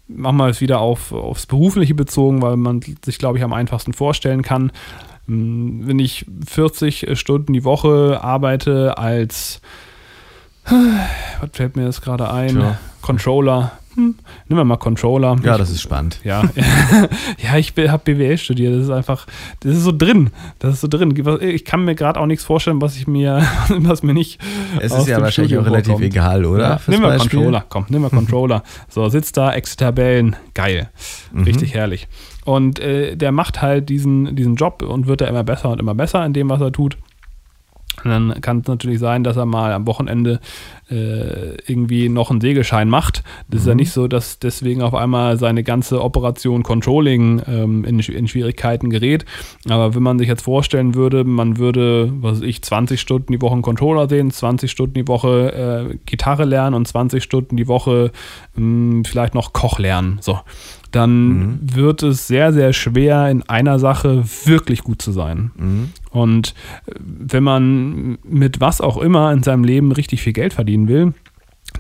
machen 0.09 0.37
wir 0.39 0.49
es 0.49 0.61
wieder 0.61 0.81
auf, 0.81 1.13
aufs 1.13 1.47
Berufliche 1.47 1.95
bezogen, 1.95 2.43
weil 2.43 2.57
man 2.57 2.81
sich, 3.05 3.19
glaube 3.19 3.39
ich, 3.39 3.45
am 3.45 3.53
einfachsten 3.53 3.93
vorstellen 3.93 4.43
kann. 4.43 4.73
Hm, 5.29 5.87
Wenn 5.87 5.99
ich 5.99 6.27
40 6.47 7.19
Stunden 7.19 7.53
die 7.53 7.65
Woche 7.65 8.21
arbeite 8.23 8.99
als, 8.99 9.61
was 10.65 11.51
fällt 11.53 11.77
mir 11.77 11.85
jetzt 11.85 12.03
gerade 12.03 12.31
ein? 12.33 12.49
Tja. 12.57 12.79
Controller. 13.03 13.73
Hm, 13.99 14.15
nehmen 14.49 14.61
wir 14.61 14.65
mal 14.65 14.77
Controller. 14.77 15.37
ja, 15.43 15.53
Ich- 15.55 15.59
das 15.59 15.71
ist 15.71 15.83
spannend. 15.83 16.21
ja, 16.23 16.43
ja 17.43 17.57
ich 17.57 17.73
habe 17.77 17.99
BWL 18.05 18.39
studiert. 18.39 18.73
Das 18.77 18.85
ist 18.85 18.91
einfach, 18.91 19.27
das 19.61 19.75
ist 19.75 19.83
so 19.83 19.91
drin. 19.91 20.31
Das 20.61 20.75
ist 20.75 20.83
so 20.83 20.87
drin. 20.89 21.13
Ich 21.41 21.65
kann 21.65 21.85
mir 21.85 21.97
gerade 21.97 22.21
auch 22.21 22.27
nichts 22.27 22.45
vorstellen, 22.45 22.81
was 22.81 22.97
ich 22.97 23.09
mir, 23.09 23.45
was 23.69 24.05
mir 24.05 24.15
nicht. 24.15 24.41
Es 24.79 24.93
ist 24.93 25.09
ja 25.09 25.21
wahrscheinlich 25.21 25.33
Studium 25.51 25.63
auch 25.65 25.67
relativ 25.67 25.91
vorkommt. 25.95 26.05
egal, 26.13 26.45
oder? 26.45 26.63
Ja, 26.69 26.81
nimm 26.87 27.03
mal 27.03 27.09
Beispiel? 27.19 27.39
Controller, 27.41 27.65
komm, 27.69 27.87
nimm 27.89 28.03
mal 28.03 28.11
Controller. 28.11 28.63
so, 28.89 29.09
sitzt 29.09 29.37
da, 29.37 29.53
Excel-Tabellen, 29.53 30.37
geil. 30.55 30.91
Mhm. 31.33 31.43
Richtig 31.43 31.75
herrlich. 31.75 32.07
Und 32.45 32.79
äh, 32.79 33.17
der 33.17 33.33
macht 33.33 33.61
halt 33.63 33.89
diesen, 33.89 34.37
diesen 34.37 34.55
Job 34.55 34.83
und 34.83 35.09
wird 35.09 35.23
da 35.23 35.27
immer 35.27 35.43
besser 35.43 35.71
und 35.71 35.81
immer 35.81 35.95
besser 35.97 36.25
in 36.25 36.33
dem, 36.33 36.49
was 36.49 36.61
er 36.61 36.71
tut. 36.71 36.97
Und 38.05 38.11
dann 38.13 38.41
kann 38.41 38.61
es 38.61 38.69
natürlich 38.69 39.01
sein, 39.01 39.25
dass 39.25 39.37
er 39.37 39.45
mal 39.45 39.73
am 39.73 39.87
Wochenende 39.89 40.39
äh, 40.91 41.55
irgendwie 41.67 42.09
noch 42.09 42.31
einen 42.31 42.41
Segelschein 42.41 42.89
macht. 42.89 43.23
Das 43.49 43.63
ist 43.63 43.67
ja 43.67 43.75
nicht 43.75 43.93
so, 43.93 44.09
dass 44.09 44.39
deswegen 44.39 44.83
auf 44.83 44.95
einmal 44.95 45.39
seine 45.39 45.63
ganze 45.63 46.03
Operation 46.03 46.63
Controlling 46.63 47.43
ähm, 47.47 47.85
in, 47.85 47.99
in 47.99 48.29
Schwierigkeiten 48.29 48.91
gerät. 48.91 49.25
Aber 49.69 49.95
wenn 49.95 50.03
man 50.03 50.19
sich 50.19 50.29
jetzt 50.29 50.43
vorstellen 50.43 50.95
würde, 50.95 51.25
man 51.25 51.59
würde, 51.59 52.13
was 52.21 52.39
weiß 52.39 52.47
ich, 52.47 52.63
20 52.63 53.01
Stunden 53.01 53.33
die 53.33 53.41
Woche 53.41 53.55
einen 53.55 53.63
Controller 53.63 54.09
sehen, 54.09 54.31
20 54.31 54.71
Stunden 54.71 54.95
die 54.95 55.09
Woche 55.09 55.91
äh, 55.93 55.97
Gitarre 56.07 56.45
lernen 56.45 56.75
und 56.75 56.89
20 56.89 57.23
Stunden 57.23 57.57
die 57.57 57.69
Woche 57.69 58.13
mh, 58.57 59.03
vielleicht 59.07 59.35
noch 59.35 59.53
Koch 59.53 59.79
lernen. 59.79 60.19
So 60.21 60.39
dann 60.91 61.59
wird 61.63 62.03
es 62.03 62.27
sehr, 62.27 62.53
sehr 62.53 62.73
schwer, 62.73 63.29
in 63.29 63.43
einer 63.43 63.79
Sache 63.79 64.25
wirklich 64.45 64.83
gut 64.83 65.03
zu 65.03 65.13
sein. 65.13 65.51
Und 66.11 66.55
äh, 66.87 66.95
wenn 66.99 67.43
man 67.43 68.19
mit 68.23 68.61
was 68.61 68.81
auch 68.81 68.97
immer 68.97 69.33
in 69.33 69.43
seinem 69.43 69.65
Leben 69.65 69.93
richtig 69.93 70.23
viel 70.23 70.33
Geld 70.33 70.53
verdienen 70.53 70.89
will, 70.89 71.15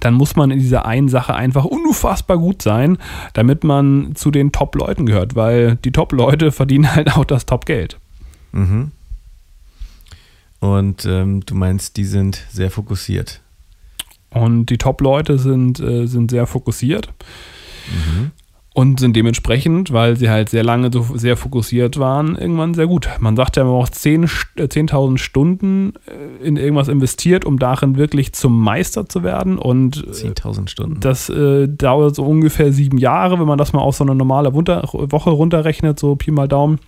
dann 0.00 0.14
muss 0.14 0.36
man 0.36 0.50
in 0.50 0.58
dieser 0.58 0.86
einen 0.86 1.08
Sache 1.08 1.34
einfach 1.34 1.64
unfassbar 1.64 2.38
gut 2.38 2.62
sein, 2.62 2.98
damit 3.32 3.64
man 3.64 4.14
zu 4.14 4.30
den 4.30 4.52
Top-Leuten 4.52 5.06
gehört, 5.06 5.34
weil 5.34 5.76
die 5.76 5.92
Top-Leute 5.92 6.52
verdienen 6.52 6.94
halt 6.94 7.16
auch 7.16 7.24
das 7.24 7.46
Top-Geld. 7.46 7.98
Und 10.60 11.04
ähm, 11.04 11.44
du 11.46 11.54
meinst, 11.54 11.96
die 11.96 12.04
sind 12.04 12.44
sehr 12.50 12.70
fokussiert. 12.70 13.40
Und 14.30 14.66
die 14.66 14.78
Top-Leute 14.78 15.38
sind, 15.38 15.80
äh, 15.80 16.06
sind 16.06 16.30
sehr 16.30 16.46
fokussiert 16.46 17.12
und 18.78 19.00
sind 19.00 19.16
dementsprechend, 19.16 19.92
weil 19.92 20.14
sie 20.16 20.30
halt 20.30 20.50
sehr 20.50 20.62
lange 20.62 20.90
so 20.92 21.04
sehr 21.16 21.36
fokussiert 21.36 21.98
waren, 21.98 22.36
irgendwann 22.36 22.74
sehr 22.74 22.86
gut. 22.86 23.08
Man 23.18 23.34
sagt 23.34 23.56
ja, 23.56 23.64
man 23.64 23.72
braucht 23.72 23.96
10 23.96 24.26
St- 24.26 24.46
äh, 24.56 24.66
10.000 24.66 25.18
Stunden 25.18 25.94
äh, 26.06 26.46
in 26.46 26.56
irgendwas 26.56 26.86
investiert, 26.86 27.44
um 27.44 27.58
darin 27.58 27.96
wirklich 27.96 28.34
zum 28.34 28.56
Meister 28.62 29.08
zu 29.08 29.24
werden. 29.24 29.58
Und 29.58 30.06
äh, 30.06 30.10
10.000 30.10 30.68
Stunden. 30.68 31.00
das 31.00 31.28
äh, 31.28 31.66
dauert 31.66 32.14
so 32.14 32.22
ungefähr 32.22 32.72
sieben 32.72 32.98
Jahre, 32.98 33.40
wenn 33.40 33.48
man 33.48 33.58
das 33.58 33.72
mal 33.72 33.80
auf 33.80 33.96
so 33.96 34.04
eine 34.04 34.14
normale 34.14 34.54
Woche 34.54 35.30
runterrechnet, 35.30 35.98
so 35.98 36.14
Pi 36.14 36.30
mal 36.30 36.46
Daumen. 36.46 36.78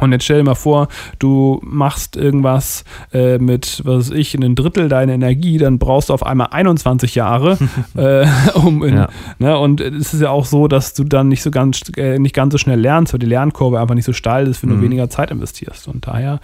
Und 0.00 0.10
jetzt 0.12 0.24
stell 0.24 0.38
dir 0.38 0.44
mal 0.44 0.54
vor, 0.54 0.88
du 1.18 1.60
machst 1.62 2.16
irgendwas 2.16 2.84
äh, 3.12 3.36
mit, 3.38 3.82
was 3.84 4.10
weiß 4.10 4.16
ich, 4.16 4.34
in 4.34 4.42
ein 4.42 4.54
Drittel 4.54 4.88
deiner 4.88 5.12
Energie, 5.12 5.58
dann 5.58 5.78
brauchst 5.78 6.08
du 6.08 6.14
auf 6.14 6.24
einmal 6.24 6.48
21 6.50 7.14
Jahre, 7.14 7.58
äh, 7.94 8.26
um 8.54 8.82
in, 8.82 8.94
Ja. 8.96 9.08
ne, 9.38 9.58
und 9.58 9.80
es 9.82 10.14
ist 10.14 10.22
ja 10.22 10.30
auch 10.30 10.46
so, 10.46 10.66
dass 10.66 10.94
du 10.94 11.04
dann 11.04 11.28
nicht 11.28 11.42
so 11.42 11.50
ganz, 11.50 11.82
äh, 11.96 12.18
nicht 12.18 12.34
ganz 12.34 12.52
so 12.52 12.58
schnell 12.58 12.80
lernst, 12.80 13.12
weil 13.12 13.20
die 13.20 13.26
Lernkurve 13.26 13.78
einfach 13.80 13.94
nicht 13.94 14.06
so 14.06 14.12
steil 14.14 14.46
ist, 14.48 14.62
wenn 14.62 14.70
du 14.70 14.80
weniger 14.80 15.10
Zeit 15.10 15.30
investierst. 15.30 15.86
Und 15.88 16.06
daher, 16.06 16.40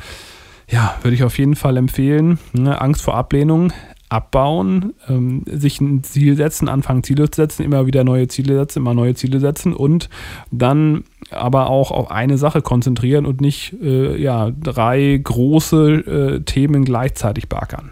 ja, 0.71 0.95
würde 1.03 1.15
ich 1.15 1.25
auf 1.25 1.39
jeden 1.39 1.57
Fall 1.57 1.79
empfehlen, 1.79 2.39
ne, 2.53 2.79
Angst 2.81 3.01
vor 3.03 3.15
Ablehnung 3.15 3.73
abbauen, 4.09 4.95
ähm, 5.09 5.45
sich 5.47 5.81
ein 5.81 6.03
Ziel 6.03 6.37
setzen, 6.37 6.69
anfangen 6.69 7.03
Ziele 7.03 7.31
zu 7.31 7.43
setzen, 7.43 7.63
immer 7.63 7.87
wieder 7.87 8.05
neue 8.05 8.29
Ziele 8.29 8.55
setzen, 8.55 8.81
immer 8.81 8.95
neue 8.95 9.15
Ziele 9.15 9.41
setzen 9.41 9.73
und 9.75 10.09
dann 10.51 11.05
aber 11.31 11.69
auch 11.69 11.91
auf 11.91 12.11
eine 12.11 12.39
Sache 12.39 12.63
konzentrieren 12.63 13.27
und 13.27 13.41
nicht 13.41 13.75
äh, 13.83 14.17
ja, 14.21 14.51
drei 14.51 15.21
große 15.23 15.91
äh, 15.91 16.41
Themen 16.41 16.85
gleichzeitig 16.85 17.49
beackern. 17.49 17.91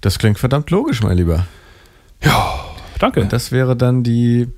Das 0.00 0.18
klingt 0.18 0.38
verdammt 0.38 0.70
logisch, 0.70 1.02
mein 1.02 1.16
Lieber. 1.16 1.46
Danke. 2.98 3.26
Das 3.26 3.52
wäre 3.52 3.76
dann 3.76 4.02
die, 4.02 4.48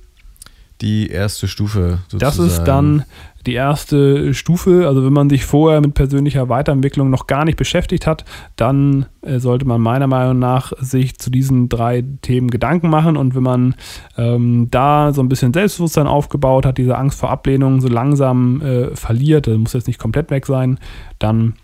die 0.83 1.09
erste 1.09 1.49
Stufe 1.49 2.01
sozusagen. 2.09 2.21
Das 2.21 2.39
ist 2.39 2.65
dann 2.65 3.05
die 3.47 3.55
erste 3.55 4.35
Stufe. 4.35 4.87
Also 4.87 5.05
wenn 5.05 5.13
man 5.13 5.31
sich 5.31 5.45
vorher 5.45 5.81
mit 5.81 5.95
persönlicher 5.95 6.49
Weiterentwicklung 6.49 7.11
noch 7.11 7.27
gar 7.27 7.45
nicht 7.45 7.57
beschäftigt 7.57 8.07
hat, 8.07 8.25
dann 8.57 9.07
äh, 9.23 9.39
sollte 9.39 9.65
man 9.65 9.81
meiner 9.81 10.07
Meinung 10.07 10.39
nach 10.39 10.73
sich 10.79 11.19
zu 11.19 11.31
diesen 11.31 11.69
drei 11.69 12.05
Themen 12.23 12.51
Gedanken 12.51 12.91
machen. 12.91 13.17
Und 13.17 13.35
wenn 13.35 13.43
man 13.43 13.75
ähm, 14.17 14.69
da 14.71 15.13
so 15.13 15.23
ein 15.23 15.29
bisschen 15.29 15.53
Selbstbewusstsein 15.53 16.07
aufgebaut 16.07 16.67
hat, 16.67 16.79
diese 16.79 16.97
Angst 16.97 17.19
vor 17.19 17.31
Ablehnung 17.31 17.81
so 17.81 17.89
langsam 17.89 18.61
äh, 18.61 18.95
verliert, 18.97 19.47
das 19.47 19.57
muss 19.57 19.73
jetzt 19.73 19.87
nicht 19.87 20.01
komplett 20.01 20.31
weg 20.31 20.47
sein, 20.47 20.79
dann 21.19 21.55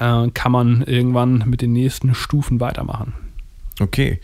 äh, 0.00 0.28
kann 0.30 0.52
man 0.52 0.82
irgendwann 0.82 1.44
mit 1.46 1.60
den 1.60 1.72
nächsten 1.72 2.14
Stufen 2.14 2.60
weitermachen. 2.60 3.14
Okay. 3.80 4.20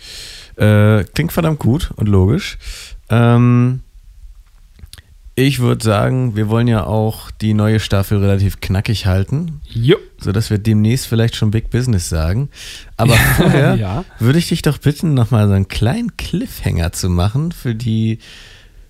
Äh, 0.56 1.04
klingt 1.14 1.32
verdammt 1.32 1.58
gut 1.58 1.90
und 1.96 2.08
logisch. 2.08 2.58
Ähm, 3.11 3.82
ich 5.40 5.61
würde 5.61 5.85
sagen, 5.85 6.35
wir 6.35 6.48
wollen 6.48 6.66
ja 6.66 6.85
auch 6.85 7.31
die 7.31 7.55
neue 7.55 7.79
Staffel 7.79 8.18
relativ 8.18 8.61
knackig 8.61 9.07
halten, 9.07 9.61
Jo. 9.68 9.96
sodass 10.20 10.51
wir 10.51 10.59
demnächst 10.59 11.07
vielleicht 11.07 11.37
schon 11.37 11.53
Big 11.53 11.70
Business 11.70 12.09
sagen. 12.09 12.48
Aber 12.96 13.14
vorher 13.37 13.77
Ja. 13.77 14.05
würde 14.18 14.40
ich 14.40 14.48
dich 14.48 14.62
doch 14.62 14.79
bitten, 14.79 15.14
nochmal 15.14 15.46
so 15.46 15.55
einen 15.55 15.68
kleinen 15.68 16.16
Cliffhanger 16.16 16.90
zu 16.90 17.09
machen 17.09 17.53
für 17.53 17.77
die 17.77 18.18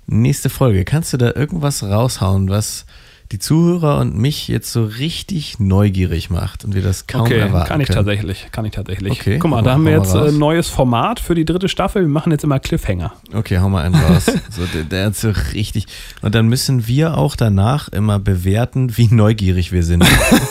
nächste 0.07 0.49
Folge. 0.49 0.85
Kannst 0.87 1.13
du 1.13 1.19
da 1.19 1.33
irgendwas 1.35 1.83
raushauen, 1.83 2.49
was 2.49 2.87
die 3.31 3.39
Zuhörer 3.39 3.99
und 3.99 4.17
mich 4.17 4.49
jetzt 4.49 4.73
so 4.73 4.85
richtig 4.85 5.61
neugierig 5.61 6.31
macht 6.31 6.65
und 6.65 6.75
wir 6.75 6.81
das 6.81 7.07
kaum 7.07 7.23
Okay, 7.23 7.39
erwarten 7.39 7.69
kann 7.69 7.81
ich 7.81 7.89
können? 7.89 7.97
tatsächlich, 7.99 8.49
kann 8.53 8.65
ich 8.65 8.73
tatsächlich. 8.73 9.13
Okay, 9.13 9.39
Guck 9.39 9.51
mal, 9.51 9.63
da 9.63 9.73
haben 9.73 9.85
wir 9.85 9.93
jetzt 9.93 10.15
äh, 10.15 10.29
ein 10.29 10.39
neues 10.39 10.69
Format 10.69 11.21
für 11.21 11.35
die 11.35 11.45
dritte 11.45 11.69
Staffel. 11.69 12.03
Wir 12.03 12.09
machen 12.09 12.33
jetzt 12.33 12.43
immer 12.45 12.59
Cliffhanger. 12.59 13.13
Okay, 13.35 13.59
hau 13.59 13.69
mal 13.69 13.85
einen 13.85 13.95
raus. 13.95 14.27
So, 14.51 14.65
der, 14.75 14.85
der 14.85 15.07
hat 15.07 15.17
so 15.17 15.31
richtig. 15.53 15.87
Und 16.23 16.35
dann 16.35 16.49
müssen 16.49 16.87
wir 16.87 17.19
auch 17.19 17.37
danach 17.37 17.89
immer 17.89 18.19
bewerten, 18.19 18.97
wie 18.97 19.09
neugierig 19.09 19.73
wir 19.73 19.83
sind. 19.83 20.05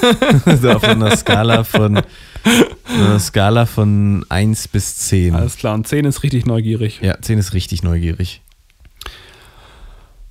so 0.61 0.69
auf 0.69 0.83
einer 0.83 1.15
Skala 1.17 1.63
von 1.63 2.01
einer 2.87 3.19
Skala 3.19 3.65
von 3.65 4.23
1 4.29 4.67
bis 4.69 4.97
10. 4.97 5.35
Alles 5.35 5.57
klar, 5.57 5.73
und 5.73 5.87
10 5.87 6.05
ist 6.05 6.23
richtig 6.23 6.45
neugierig. 6.45 6.99
Ja, 7.01 7.19
10 7.19 7.39
ist 7.39 7.53
richtig 7.53 7.83
neugierig. 7.83 8.41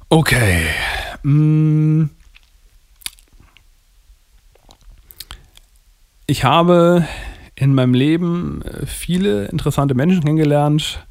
Okay. 0.09 0.62
Mm. 1.22 2.04
Ich 6.26 6.44
habe 6.44 7.06
in 7.54 7.74
meinem 7.74 7.94
Leben 7.94 8.62
äh, 8.62 8.86
viele 8.86 9.46
interessante 9.46 9.94
Menschen 9.94 10.22
kennengelernt. 10.22 11.06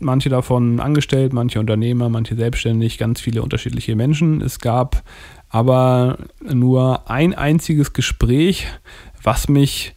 Manche 0.00 0.28
davon 0.28 0.80
angestellt, 0.80 1.32
manche 1.32 1.58
Unternehmer, 1.58 2.08
manche 2.08 2.36
selbstständig, 2.36 2.98
ganz 2.98 3.20
viele 3.20 3.42
unterschiedliche 3.42 3.96
Menschen. 3.96 4.42
Es 4.42 4.58
gab 4.58 5.02
aber 5.48 6.18
nur 6.42 7.10
ein 7.10 7.34
einziges 7.34 7.94
Gespräch, 7.94 8.66
was 9.22 9.48
mich 9.48 9.94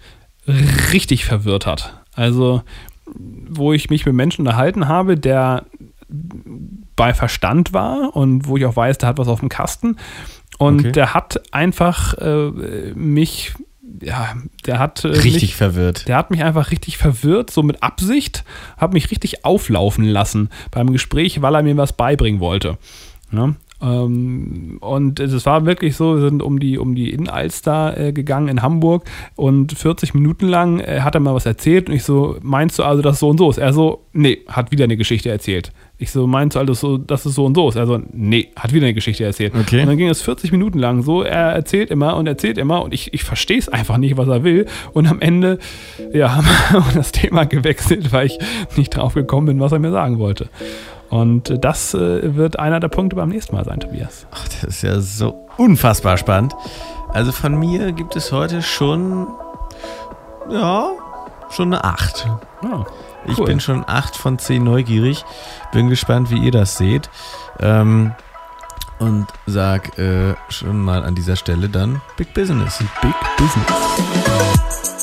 richtig 0.93 1.25
verwirrt 1.25 1.65
hat. 1.65 2.01
Also, 2.15 2.63
wo 3.05 3.73
ich 3.73 3.89
mich 3.89 4.05
mit 4.05 4.15
Menschen 4.15 4.41
unterhalten 4.41 4.87
habe, 4.87 5.17
der 5.17 5.65
bei 6.95 7.13
Verstand 7.13 7.73
war 7.73 8.15
und 8.15 8.47
wo 8.47 8.57
ich 8.57 8.65
auch 8.65 8.75
weiß, 8.75 8.97
der 8.97 9.09
hat 9.09 9.17
was 9.17 9.27
auf 9.27 9.41
dem 9.41 9.49
Kasten. 9.49 9.97
Und 10.57 10.79
Okay. 10.79 10.91
der 10.93 11.13
hat 11.13 11.41
einfach 11.53 12.13
äh, 12.15 12.93
mich, 12.95 13.53
ja, 14.01 14.35
der 14.65 14.79
hat 14.79 15.03
äh, 15.03 15.09
Richtig 15.09 15.41
mich, 15.41 15.55
verwirrt. 15.55 16.07
der 16.07 16.17
hat 16.17 16.31
mich 16.31 16.43
einfach 16.43 16.71
richtig 16.71 16.97
verwirrt, 16.97 17.51
so 17.51 17.63
mit 17.63 17.83
Absicht, 17.83 18.43
hat 18.77 18.93
mich 18.93 19.11
richtig 19.11 19.45
auflaufen 19.45 20.05
lassen 20.05 20.49
beim 20.71 20.91
Gespräch, 20.91 21.41
weil 21.41 21.55
er 21.55 21.63
mir 21.63 21.77
was 21.77 21.93
beibringen 21.93 22.39
wollte. 22.39 22.77
Ja? 23.31 23.55
Ähm, 23.81 24.77
und 24.79 25.19
es 25.19 25.45
war 25.45 25.65
wirklich 25.65 25.95
so, 25.95 26.15
wir 26.15 26.21
sind 26.29 26.43
um 26.43 26.59
die, 26.59 26.77
um 26.77 26.93
die 26.93 27.09
Innenalster 27.09 27.97
äh, 27.97 28.13
gegangen 28.13 28.47
in 28.47 28.61
Hamburg 28.61 29.05
und 29.35 29.73
40 29.73 30.13
Minuten 30.13 30.47
lang 30.47 30.79
äh, 30.79 31.01
hat 31.01 31.15
er 31.15 31.21
mal 31.21 31.33
was 31.33 31.45
erzählt 31.45 31.89
und 31.89 31.95
ich 31.95 32.03
so, 32.03 32.37
meinst 32.41 32.77
du 32.77 32.83
also, 32.83 33.01
dass 33.01 33.19
so 33.19 33.29
und 33.29 33.39
so 33.39 33.49
ist? 33.49 33.57
Er 33.57 33.73
so, 33.73 34.05
nee, 34.13 34.39
hat 34.47 34.71
wieder 34.71 34.83
eine 34.83 34.97
Geschichte 34.97 35.29
erzählt. 35.29 35.71
Ich 36.01 36.09
so, 36.11 36.25
meinst 36.25 36.55
du 36.55 36.59
also, 36.59 36.73
so, 36.73 36.97
dass 36.97 37.25
es 37.27 37.35
so 37.35 37.45
und 37.45 37.53
so 37.53 37.69
ist? 37.69 37.75
Er 37.75 37.85
so, 37.85 37.99
nee, 38.11 38.49
hat 38.55 38.73
wieder 38.73 38.87
eine 38.87 38.95
Geschichte 38.95 39.23
erzählt. 39.23 39.53
Okay. 39.53 39.81
Und 39.81 39.87
dann 39.87 39.97
ging 39.97 40.09
es 40.09 40.23
40 40.23 40.51
Minuten 40.51 40.79
lang 40.79 41.03
so, 41.03 41.21
er 41.21 41.51
erzählt 41.51 41.91
immer 41.91 42.15
und 42.15 42.25
erzählt 42.25 42.57
immer 42.57 42.83
und 42.83 42.91
ich, 42.91 43.13
ich 43.13 43.23
verstehe 43.23 43.59
es 43.59 43.69
einfach 43.69 43.97
nicht, 43.97 44.17
was 44.17 44.27
er 44.27 44.43
will. 44.43 44.65
Und 44.93 45.05
am 45.05 45.21
Ende, 45.21 45.59
ja, 46.11 46.43
haben 46.71 46.85
wir 46.87 46.95
das 46.95 47.11
Thema 47.11 47.43
gewechselt, 47.45 48.11
weil 48.11 48.25
ich 48.25 48.39
nicht 48.75 48.95
drauf 48.95 49.13
gekommen 49.13 49.45
bin, 49.45 49.59
was 49.59 49.73
er 49.73 49.77
mir 49.77 49.91
sagen 49.91 50.17
wollte. 50.17 50.49
Und 51.11 51.63
das 51.63 51.93
äh, 51.93 52.35
wird 52.35 52.57
einer 52.57 52.79
der 52.79 52.87
Punkte 52.87 53.15
beim 53.15 53.29
nächsten 53.29 53.55
Mal 53.55 53.63
sein, 53.63 53.79
Tobias. 53.79 54.25
Ach, 54.31 54.47
das 54.47 54.63
ist 54.63 54.81
ja 54.81 54.99
so 55.01 55.45
unfassbar 55.57 56.17
spannend. 56.17 56.55
Also 57.09 57.31
von 57.31 57.59
mir 57.59 57.91
gibt 57.91 58.15
es 58.15 58.31
heute 58.31 58.63
schon, 58.63 59.27
ja, 60.49 60.89
schon 61.51 61.71
eine 61.71 61.83
8. 61.83 62.27
Ja, 62.63 62.85
Ich 63.25 63.37
cool. 63.37 63.45
bin 63.45 63.59
schon 63.59 63.83
8 63.87 64.15
von 64.15 64.39
10 64.39 64.63
neugierig. 64.63 65.23
Bin 65.71 65.89
gespannt, 65.89 66.31
wie 66.31 66.39
ihr 66.39 66.51
das 66.51 66.77
seht. 66.77 67.09
Ähm, 67.59 68.13
und 68.99 69.27
sag 69.47 69.97
äh, 69.97 70.35
schon 70.49 70.79
mal 70.79 71.03
an 71.03 71.15
dieser 71.15 71.35
Stelle 71.35 71.69
dann 71.69 72.01
Big 72.17 72.33
Business. 72.33 72.83
Big 73.01 73.15
Business. 73.37 75.00